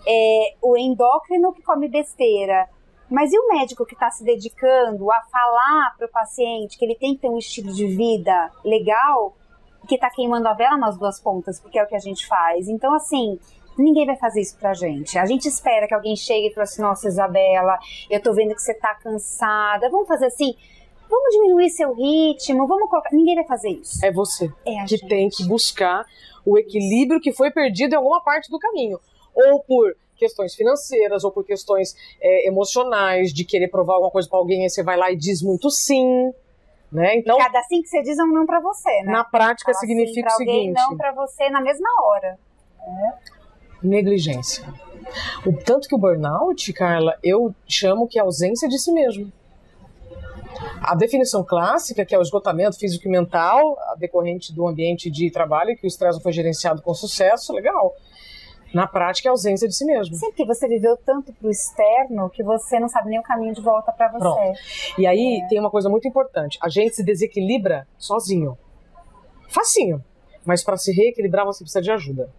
é 0.06 0.54
o 0.60 0.76
endócrino 0.76 1.52
que 1.52 1.62
come 1.62 1.88
besteira, 1.88 2.68
mas 3.10 3.32
e 3.32 3.38
o 3.38 3.48
médico 3.48 3.84
que 3.84 3.94
está 3.94 4.10
se 4.10 4.24
dedicando 4.24 5.10
a 5.10 5.20
falar 5.22 5.94
para 5.96 6.06
o 6.06 6.10
paciente 6.10 6.78
que 6.78 6.84
ele 6.84 6.94
tem 6.94 7.14
que 7.14 7.22
ter 7.22 7.28
um 7.28 7.38
estilo 7.38 7.72
de 7.72 7.86
vida 7.86 8.50
legal, 8.64 9.34
que 9.88 9.96
está 9.96 10.08
queimando 10.08 10.46
a 10.46 10.54
vela 10.54 10.76
nas 10.76 10.96
duas 10.96 11.20
pontas, 11.20 11.58
porque 11.58 11.78
é 11.78 11.82
o 11.82 11.86
que 11.86 11.96
a 11.96 12.00
gente 12.00 12.26
faz. 12.26 12.68
Então, 12.68 12.94
assim, 12.94 13.38
ninguém 13.76 14.06
vai 14.06 14.16
fazer 14.16 14.40
isso 14.40 14.56
pra 14.58 14.74
gente. 14.74 15.18
A 15.18 15.26
gente 15.26 15.48
espera 15.48 15.88
que 15.88 15.94
alguém 15.94 16.14
chegue 16.14 16.48
e 16.48 16.54
fale 16.54 16.64
assim: 16.64 16.82
Nossa, 16.82 17.08
Isabela, 17.08 17.78
eu 18.08 18.22
tô 18.22 18.32
vendo 18.32 18.54
que 18.54 18.62
você 18.62 18.74
tá 18.74 18.94
cansada, 18.94 19.90
vamos 19.90 20.06
fazer 20.06 20.26
assim. 20.26 20.54
Vamos 21.08 21.34
diminuir 21.34 21.70
seu 21.70 21.92
ritmo, 21.92 22.68
vamos 22.68 22.88
colocar. 22.88 23.10
Ninguém 23.12 23.34
vai 23.34 23.44
fazer 23.44 23.70
isso. 23.70 24.04
É 24.04 24.12
você 24.12 24.44
é 24.64 24.84
que 24.84 24.96
gente. 24.96 25.08
tem 25.08 25.28
que 25.28 25.44
buscar 25.44 26.04
o 26.46 26.56
equilíbrio 26.56 27.20
que 27.20 27.32
foi 27.32 27.50
perdido 27.50 27.94
em 27.94 27.96
alguma 27.96 28.22
parte 28.22 28.48
do 28.48 28.60
caminho. 28.60 29.00
Ou 29.34 29.60
por 29.60 29.96
questões 30.20 30.54
financeiras 30.54 31.24
ou 31.24 31.32
por 31.32 31.44
questões 31.44 31.96
é, 32.20 32.46
emocionais, 32.46 33.32
de 33.32 33.42
querer 33.44 33.68
provar 33.68 33.94
alguma 33.94 34.10
coisa 34.10 34.28
para 34.28 34.38
alguém, 34.38 34.62
aí 34.62 34.70
você 34.70 34.82
vai 34.82 34.96
lá 34.96 35.10
e 35.10 35.16
diz 35.16 35.42
muito 35.42 35.70
sim. 35.70 36.30
Né? 36.92 37.16
Então, 37.16 37.38
e 37.38 37.42
cada 37.42 37.62
sim 37.62 37.80
que 37.82 37.88
você 37.88 38.02
diz 38.02 38.18
é 38.18 38.22
um 38.22 38.32
não 38.32 38.44
para 38.44 38.60
você, 38.60 38.90
né? 39.02 39.12
Na 39.12 39.24
prática 39.24 39.72
Fala 39.72 39.80
significa 39.80 40.28
sim 40.30 40.34
o 40.34 40.38
seguinte: 40.38 40.74
não 40.74 40.96
para 40.96 41.12
você 41.12 41.48
na 41.48 41.60
mesma 41.60 41.88
hora. 42.02 42.38
É. 42.80 43.86
Negligência. 43.86 44.64
O 45.46 45.52
tanto 45.52 45.88
que 45.88 45.94
o 45.94 45.98
burnout, 45.98 46.72
Carla, 46.72 47.16
eu 47.22 47.54
chamo 47.66 48.06
que 48.06 48.18
é 48.18 48.22
ausência 48.22 48.68
de 48.68 48.78
si 48.78 48.92
mesmo. 48.92 49.32
A 50.82 50.94
definição 50.94 51.44
clássica, 51.44 52.04
que 52.04 52.14
é 52.14 52.18
o 52.18 52.22
esgotamento 52.22 52.76
físico 52.78 53.06
e 53.06 53.10
mental, 53.10 53.78
decorrente 53.98 54.52
do 54.52 54.66
ambiente 54.66 55.10
de 55.10 55.30
trabalho, 55.30 55.76
que 55.76 55.86
o 55.86 55.88
estresse 55.88 56.16
não 56.16 56.22
foi 56.22 56.32
gerenciado 56.32 56.82
com 56.82 56.92
sucesso, 56.92 57.52
legal. 57.52 57.94
Na 58.72 58.86
prática, 58.86 59.28
é 59.28 59.30
ausência 59.30 59.66
de 59.66 59.74
si 59.74 59.84
mesmo. 59.84 60.14
Sim, 60.14 60.26
porque 60.26 60.44
você 60.44 60.68
viveu 60.68 60.96
tanto 60.96 61.32
pro 61.32 61.50
externo 61.50 62.30
que 62.30 62.42
você 62.42 62.78
não 62.78 62.88
sabe 62.88 63.10
nem 63.10 63.18
o 63.18 63.22
caminho 63.22 63.52
de 63.54 63.60
volta 63.60 63.90
para 63.92 64.08
você. 64.08 64.20
Pronto. 64.20 64.58
E 64.98 65.06
aí 65.06 65.40
é. 65.42 65.48
tem 65.48 65.58
uma 65.58 65.70
coisa 65.70 65.88
muito 65.88 66.06
importante: 66.06 66.58
a 66.62 66.68
gente 66.68 66.94
se 66.94 67.04
desequilibra 67.04 67.86
sozinho. 67.98 68.56
Facinho. 69.48 70.04
Mas 70.44 70.62
para 70.62 70.76
se 70.76 70.92
reequilibrar, 70.92 71.44
você 71.44 71.64
precisa 71.64 71.82
de 71.82 71.90
ajuda. 71.90 72.32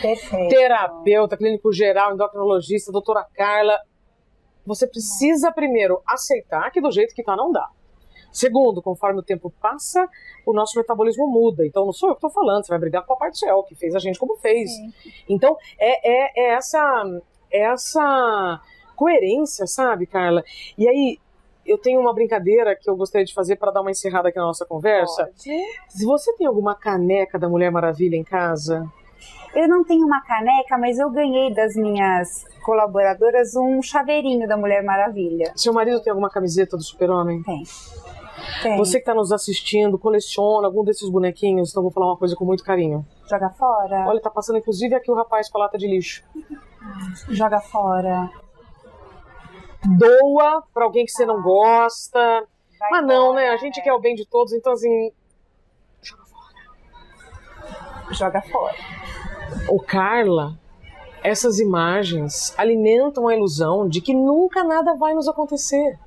Perfeito. 0.00 0.48
Terapeuta, 0.48 1.36
clínico 1.36 1.72
geral, 1.72 2.12
endocrinologista, 2.12 2.90
doutora 2.90 3.24
Carla. 3.34 3.78
Você 4.64 4.86
precisa 4.86 5.52
primeiro 5.52 6.02
aceitar 6.06 6.70
que 6.72 6.80
do 6.80 6.90
jeito 6.90 7.14
que 7.14 7.22
tá 7.22 7.36
não 7.36 7.52
dá. 7.52 7.68
Segundo, 8.36 8.82
conforme 8.82 9.20
o 9.20 9.22
tempo 9.22 9.50
passa, 9.62 10.06
o 10.44 10.52
nosso 10.52 10.78
metabolismo 10.78 11.26
muda. 11.26 11.66
Então, 11.66 11.86
não 11.86 11.92
sou 11.92 12.10
eu 12.10 12.14
que 12.14 12.18
estou 12.18 12.30
falando, 12.30 12.66
você 12.66 12.68
vai 12.68 12.78
brigar 12.78 13.02
com 13.02 13.14
o 13.14 13.16
Papai 13.16 13.30
do 13.30 13.38
Céu, 13.38 13.62
que 13.62 13.74
fez 13.74 13.94
a 13.94 13.98
gente 13.98 14.18
como 14.18 14.36
fez. 14.36 14.70
Sim. 14.70 14.92
Então, 15.26 15.56
é, 15.78 16.06
é, 16.06 16.32
é, 16.36 16.54
essa, 16.54 17.02
é 17.50 17.62
essa 17.62 18.60
coerência, 18.94 19.66
sabe, 19.66 20.06
Carla? 20.06 20.44
E 20.76 20.86
aí, 20.86 21.18
eu 21.64 21.78
tenho 21.78 21.98
uma 21.98 22.12
brincadeira 22.12 22.76
que 22.76 22.90
eu 22.90 22.94
gostaria 22.94 23.24
de 23.24 23.32
fazer 23.32 23.56
para 23.56 23.72
dar 23.72 23.80
uma 23.80 23.90
encerrada 23.90 24.28
aqui 24.28 24.36
na 24.36 24.44
nossa 24.44 24.66
conversa. 24.66 25.24
Pode. 25.24 25.62
Se 25.88 26.04
você 26.04 26.30
tem 26.34 26.46
alguma 26.46 26.74
caneca 26.74 27.38
da 27.38 27.48
Mulher 27.48 27.70
Maravilha 27.70 28.16
em 28.16 28.22
casa, 28.22 28.86
eu 29.54 29.66
não 29.66 29.82
tenho 29.82 30.04
uma 30.04 30.20
caneca, 30.20 30.76
mas 30.76 30.98
eu 30.98 31.10
ganhei 31.10 31.54
das 31.54 31.74
minhas 31.74 32.44
colaboradoras 32.62 33.56
um 33.56 33.80
chaveirinho 33.80 34.46
da 34.46 34.58
Mulher 34.58 34.84
Maravilha. 34.84 35.52
Seu 35.56 35.72
marido 35.72 36.02
tem 36.02 36.10
alguma 36.10 36.28
camiseta 36.28 36.76
do 36.76 36.82
Super-Homem? 36.82 37.42
Tem. 37.42 37.62
Tem. 38.62 38.76
Você 38.76 38.98
que 38.98 39.02
está 39.02 39.14
nos 39.14 39.32
assistindo, 39.32 39.98
coleciona 39.98 40.66
algum 40.66 40.84
desses 40.84 41.08
bonequinhos, 41.08 41.70
então 41.70 41.82
vou 41.82 41.92
falar 41.92 42.06
uma 42.06 42.16
coisa 42.16 42.34
com 42.34 42.44
muito 42.44 42.64
carinho. 42.64 43.06
Joga 43.28 43.50
fora? 43.50 44.06
Olha, 44.08 44.20
tá 44.20 44.30
passando 44.30 44.58
inclusive 44.58 44.94
aqui 44.94 45.10
o 45.10 45.14
rapaz 45.14 45.48
com 45.48 45.58
a 45.58 45.62
lata 45.62 45.78
de 45.78 45.86
lixo. 45.86 46.22
Joga 47.28 47.60
fora. 47.60 48.30
Doa 49.98 50.62
para 50.72 50.84
alguém 50.84 51.04
que 51.04 51.12
você 51.12 51.24
não 51.24 51.42
gosta. 51.42 52.46
Vai 52.78 52.90
Mas 52.90 53.06
não, 53.06 53.34
né? 53.34 53.50
A 53.50 53.56
gente 53.56 53.82
quer 53.82 53.92
o 53.92 54.00
bem 54.00 54.14
de 54.14 54.26
todos, 54.26 54.52
então 54.52 54.72
assim. 54.72 55.12
Joga 56.02 56.24
fora. 56.24 58.14
Joga 58.14 58.42
fora. 58.42 58.76
O 59.68 59.80
Carla, 59.80 60.58
essas 61.22 61.58
imagens 61.58 62.54
alimentam 62.58 63.28
a 63.28 63.34
ilusão 63.34 63.88
de 63.88 64.00
que 64.00 64.14
nunca 64.14 64.64
nada 64.64 64.94
vai 64.94 65.14
nos 65.14 65.28
acontecer. 65.28 65.98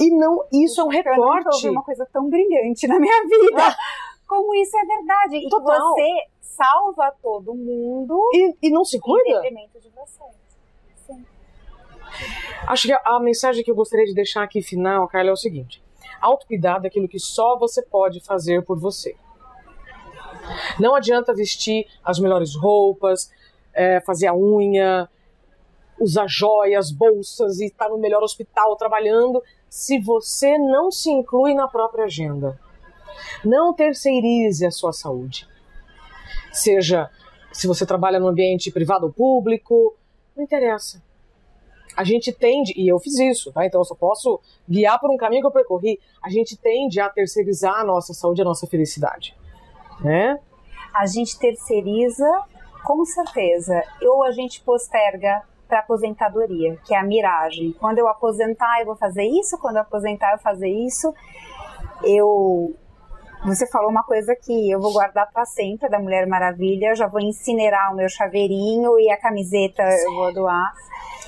E 0.00 0.10
não, 0.10 0.44
isso 0.50 0.80
é 0.80 0.84
um 0.84 0.88
recorte. 0.88 1.66
Eu 1.66 1.72
uma 1.72 1.82
coisa 1.82 2.08
tão 2.10 2.28
brilhante 2.28 2.86
na 2.88 2.98
minha 2.98 3.22
vida. 3.22 3.62
Ah. 3.62 3.76
Como 4.26 4.54
isso 4.54 4.76
é 4.78 4.84
verdade. 4.84 5.36
E 5.36 5.48
Total. 5.48 5.90
você 5.90 6.24
salva 6.40 7.12
todo 7.22 7.54
mundo. 7.54 8.18
E, 8.32 8.56
e 8.62 8.70
não 8.70 8.84
se 8.84 8.98
cuida? 8.98 9.46
Em 9.46 9.68
de 9.78 9.90
você. 9.90 10.24
Sim. 11.06 11.26
Acho 12.66 12.86
que 12.88 12.92
a, 12.92 13.00
a 13.04 13.20
mensagem 13.20 13.62
que 13.62 13.70
eu 13.70 13.74
gostaria 13.74 14.06
de 14.06 14.14
deixar 14.14 14.42
aqui 14.42 14.62
final, 14.62 15.06
Carla, 15.06 15.30
é 15.30 15.32
o 15.32 15.36
seguinte: 15.36 15.82
autocuidado 16.20 16.86
é 16.86 16.88
aquilo 16.88 17.08
que 17.08 17.18
só 17.18 17.58
você 17.58 17.82
pode 17.82 18.20
fazer 18.20 18.64
por 18.64 18.78
você. 18.78 19.14
Não 20.78 20.94
adianta 20.94 21.34
vestir 21.34 21.86
as 22.02 22.18
melhores 22.18 22.54
roupas, 22.56 23.30
é, 23.72 24.00
fazer 24.00 24.26
a 24.26 24.34
unha, 24.34 25.08
usar 26.00 26.26
joias, 26.26 26.90
bolsas 26.90 27.60
e 27.60 27.66
estar 27.66 27.88
no 27.88 27.98
melhor 27.98 28.22
hospital 28.22 28.74
trabalhando 28.74 29.42
se 29.68 30.00
você 30.00 30.58
não 30.58 30.90
se 30.90 31.10
inclui 31.10 31.54
na 31.54 31.68
própria 31.68 32.06
agenda. 32.06 32.58
Não 33.44 33.74
terceirize 33.74 34.66
a 34.66 34.70
sua 34.70 34.92
saúde. 34.92 35.46
seja 36.52 37.10
se 37.52 37.66
você 37.66 37.84
trabalha 37.84 38.18
no 38.18 38.28
ambiente 38.28 38.70
privado 38.70 39.06
ou 39.06 39.12
público, 39.12 39.94
não 40.36 40.44
interessa. 40.44 41.02
A 41.96 42.04
gente 42.04 42.32
tende, 42.32 42.72
e 42.76 42.88
eu 42.88 42.98
fiz 42.98 43.18
isso, 43.18 43.52
tá? 43.52 43.66
Então 43.66 43.80
eu 43.80 43.84
só 43.84 43.94
posso 43.94 44.40
guiar 44.68 44.98
por 45.00 45.10
um 45.10 45.16
caminho 45.16 45.42
que 45.42 45.48
eu 45.48 45.52
percorri. 45.52 46.00
A 46.22 46.30
gente 46.30 46.56
tende 46.56 47.00
a 47.00 47.08
terceirizar 47.08 47.80
a 47.80 47.84
nossa 47.84 48.14
saúde, 48.14 48.40
a 48.40 48.44
nossa 48.44 48.66
felicidade, 48.66 49.36
né? 50.00 50.38
A 50.94 51.06
gente 51.06 51.38
terceiriza, 51.38 52.26
com 52.84 53.04
certeza, 53.04 53.82
ou 54.02 54.22
a 54.24 54.30
gente 54.30 54.60
posterga 54.62 55.42
para 55.70 55.78
aposentadoria, 55.78 56.76
que 56.84 56.92
é 56.92 56.98
a 56.98 57.04
miragem. 57.04 57.72
Quando 57.78 57.98
eu 57.98 58.08
aposentar, 58.08 58.80
eu 58.80 58.86
vou 58.86 58.96
fazer 58.96 59.24
isso, 59.24 59.56
quando 59.58 59.76
eu 59.76 59.82
aposentar, 59.82 60.32
eu 60.32 60.36
vou 60.36 60.42
fazer 60.42 60.68
isso. 60.68 61.14
Eu 62.04 62.74
você 63.42 63.66
falou 63.66 63.88
uma 63.88 64.04
coisa 64.04 64.36
que 64.36 64.70
eu 64.70 64.78
vou 64.78 64.92
guardar 64.92 65.30
para 65.32 65.46
sempre 65.46 65.88
da 65.88 65.98
Mulher 65.98 66.26
Maravilha. 66.26 66.88
Eu 66.88 66.96
já 66.96 67.06
vou 67.06 67.20
incinerar 67.20 67.90
o 67.90 67.96
meu 67.96 68.06
chaveirinho 68.06 69.00
e 69.00 69.10
a 69.10 69.16
camiseta 69.16 69.82
eu 69.82 70.14
vou 70.14 70.34
doar. 70.34 70.74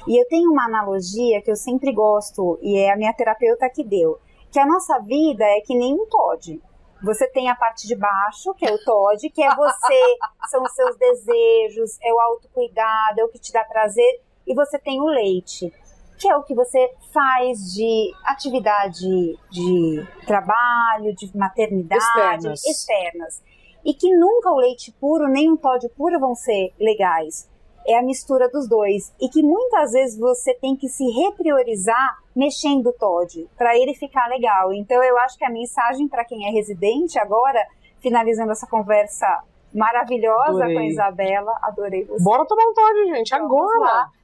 E 0.07 0.21
eu 0.21 0.27
tenho 0.29 0.51
uma 0.51 0.67
analogia 0.67 1.41
que 1.41 1.51
eu 1.51 1.57
sempre 1.57 1.93
gosto 1.93 2.59
e 2.61 2.77
é 2.77 2.93
a 2.93 2.97
minha 2.97 3.15
terapeuta 3.15 3.71
que 3.71 3.85
deu, 3.85 4.19
que 4.51 4.59
a 4.59 4.67
nossa 4.67 4.99
vida 4.99 5.45
é 5.45 5.61
que 5.61 5.75
nem 5.75 5.95
um 5.95 6.07
Todd. 6.07 6.61
Você 7.03 7.27
tem 7.29 7.49
a 7.49 7.55
parte 7.55 7.87
de 7.87 7.97
baixo, 7.97 8.55
que 8.55 8.67
é 8.67 8.73
o 8.73 8.85
Todd, 8.85 9.31
que 9.31 9.43
é 9.43 9.55
você, 9.55 10.17
são 10.51 10.63
os 10.63 10.73
seus 10.73 10.97
desejos, 10.97 11.99
é 12.03 12.13
o 12.13 12.21
autocuidado, 12.21 13.21
é 13.21 13.25
o 13.25 13.29
que 13.29 13.41
te 13.41 13.53
dá 13.53 13.65
prazer, 13.65 14.21
e 14.47 14.55
você 14.55 14.79
tem 14.79 15.01
o 15.01 15.07
leite 15.07 15.73
que 16.23 16.29
é 16.29 16.37
o 16.37 16.45
que 16.45 16.55
você 16.55 16.89
faz 17.13 17.75
de 17.75 18.15
atividade 18.25 19.37
de 19.51 20.07
trabalho, 20.25 21.13
de 21.17 21.37
maternidade, 21.37 22.47
externas. 22.47 22.65
externas. 22.65 23.43
E 23.85 23.93
que 23.93 24.09
nunca 24.17 24.53
o 24.53 24.57
leite 24.57 24.93
puro 25.01 25.27
nem 25.27 25.51
o 25.51 25.57
Todd 25.57 25.89
puro 25.97 26.21
vão 26.21 26.37
ser 26.37 26.73
legais. 26.79 27.51
É 27.85 27.99
a 27.99 28.03
mistura 28.03 28.49
dos 28.49 28.69
dois. 28.69 29.13
E 29.21 29.29
que 29.29 29.43
muitas 29.43 29.91
vezes 29.91 30.17
você 30.17 30.55
tem 30.55 30.77
que 30.77 30.89
se 30.89 31.05
repriorizar 31.11 32.19
mexendo 32.37 32.91
o 32.91 32.93
Todd 32.93 33.51
para 33.59 33.77
ele 33.77 33.93
ficar 33.93 34.29
legal. 34.29 34.73
Então 34.73 35.03
eu 35.03 35.19
acho 35.19 35.37
que 35.37 35.45
a 35.45 35.51
mensagem 35.51 36.07
para 36.07 36.25
quem 36.25 36.47
é 36.47 36.53
residente 36.53 37.19
agora, 37.19 37.67
finalizando 38.01 38.53
essa 38.53 38.69
conversa 38.69 39.27
maravilhosa 39.75 40.51
adorei. 40.51 40.75
com 40.75 40.81
a 40.81 40.87
Isabela, 40.87 41.59
adorei 41.63 42.05
você. 42.05 42.23
Bora 42.23 42.47
tomar 42.47 42.63
um 42.63 42.75
Todd, 42.75 43.17
gente, 43.17 43.35
agora! 43.35 44.22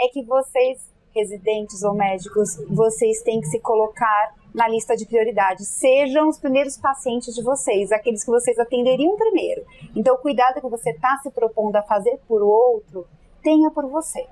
É 0.00 0.08
que 0.08 0.22
vocês 0.24 0.94
residentes 1.14 1.82
ou 1.82 1.94
médicos, 1.94 2.56
vocês 2.68 3.22
têm 3.22 3.40
que 3.40 3.46
se 3.46 3.60
colocar 3.60 4.34
na 4.52 4.68
lista 4.68 4.96
de 4.96 5.06
prioridades. 5.06 5.68
Sejam 5.68 6.28
os 6.28 6.38
primeiros 6.38 6.76
pacientes 6.76 7.34
de 7.34 7.42
vocês, 7.42 7.92
aqueles 7.92 8.24
que 8.24 8.30
vocês 8.30 8.58
atenderiam 8.58 9.16
primeiro. 9.16 9.64
Então, 9.94 10.14
o 10.14 10.18
cuidado 10.18 10.60
que 10.60 10.68
você 10.68 10.90
está 10.90 11.18
se 11.22 11.30
propondo 11.30 11.76
a 11.76 11.82
fazer 11.82 12.18
por 12.26 12.42
outro, 12.42 13.06
tenha 13.42 13.70
por 13.70 13.88
você. 13.88 14.26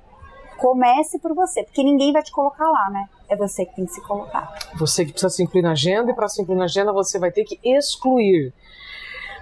Comece 0.59 1.19
por 1.19 1.35
você, 1.35 1.65
porque 1.65 1.83
ninguém 1.83 2.13
vai 2.13 2.23
te 2.23 2.31
colocar 2.31 2.69
lá, 2.69 2.91
né? 2.91 3.09
É 3.29 3.37
você 3.37 3.65
que 3.65 3.75
tem 3.75 3.87
que 3.87 3.93
se 3.93 4.01
colocar. 4.03 4.53
Você 4.79 5.05
que 5.05 5.13
precisa 5.13 5.31
se 5.31 5.43
incluir 5.43 5.63
na 5.63 5.73
agenda, 5.73 6.13
e 6.13 6.15
para 6.15 6.29
se 6.29 6.43
incluir 6.43 6.59
na 6.59 6.65
agenda, 6.65 6.93
você 6.93 7.19
vai 7.19 7.33
ter 7.33 7.45
que 7.45 7.59
excluir. 7.65 8.53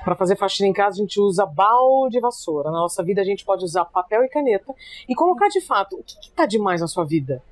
Para 0.05 0.15
fazer 0.15 0.37
faxina 0.37 0.69
em 0.69 0.73
casa, 0.73 0.97
a 0.97 1.03
gente 1.03 1.21
usa 1.21 1.45
balde 1.45 2.19
e 2.19 2.21
vassoura. 2.21 2.71
Na 2.71 2.79
nossa 2.79 3.03
vida, 3.03 3.21
a 3.21 3.25
gente 3.25 3.45
pode 3.45 3.65
usar 3.65 3.85
papel 3.85 4.25
e 4.25 4.29
caneta 4.29 4.75
e 5.09 5.15
colocar 5.15 5.49
de 5.49 5.61
fato 5.61 5.97
o 5.97 6.03
que 6.03 6.15
está 6.21 6.47
demais 6.47 6.81
na 6.81 6.87
sua 6.87 7.05
vida. 7.05 7.43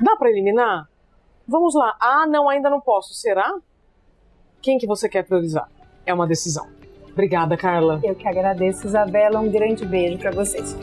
Dá 0.00 0.16
para 0.16 0.30
eliminar? 0.30 0.88
Vamos 1.46 1.74
lá. 1.74 1.96
Ah, 2.00 2.26
não, 2.26 2.48
ainda 2.48 2.68
não 2.68 2.80
posso. 2.80 3.14
Será? 3.14 3.54
Quem 4.60 4.78
que 4.78 4.86
você 4.86 5.08
quer 5.08 5.24
priorizar? 5.24 5.68
É 6.04 6.12
uma 6.12 6.26
decisão. 6.26 6.66
Obrigada, 7.10 7.56
Carla. 7.56 8.00
Eu 8.02 8.14
que 8.14 8.28
agradeço, 8.28 8.86
Isabela. 8.86 9.40
Um 9.40 9.50
grande 9.50 9.84
beijo 9.84 10.18
para 10.18 10.30
vocês. 10.30 10.76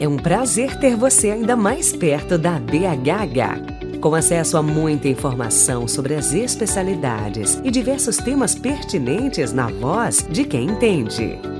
É 0.00 0.08
um 0.08 0.16
prazer 0.16 0.78
ter 0.78 0.96
você 0.96 1.30
ainda 1.30 1.56
mais 1.56 1.94
perto 1.96 2.36
da 2.36 2.58
BHH 2.58 3.73
com 4.04 4.14
acesso 4.14 4.58
a 4.58 4.62
muita 4.62 5.08
informação 5.08 5.88
sobre 5.88 6.14
as 6.14 6.34
especialidades 6.34 7.58
e 7.64 7.70
diversos 7.70 8.18
temas 8.18 8.54
pertinentes 8.54 9.50
na 9.50 9.68
voz 9.68 10.26
de 10.30 10.44
quem 10.44 10.66
entende. 10.66 11.53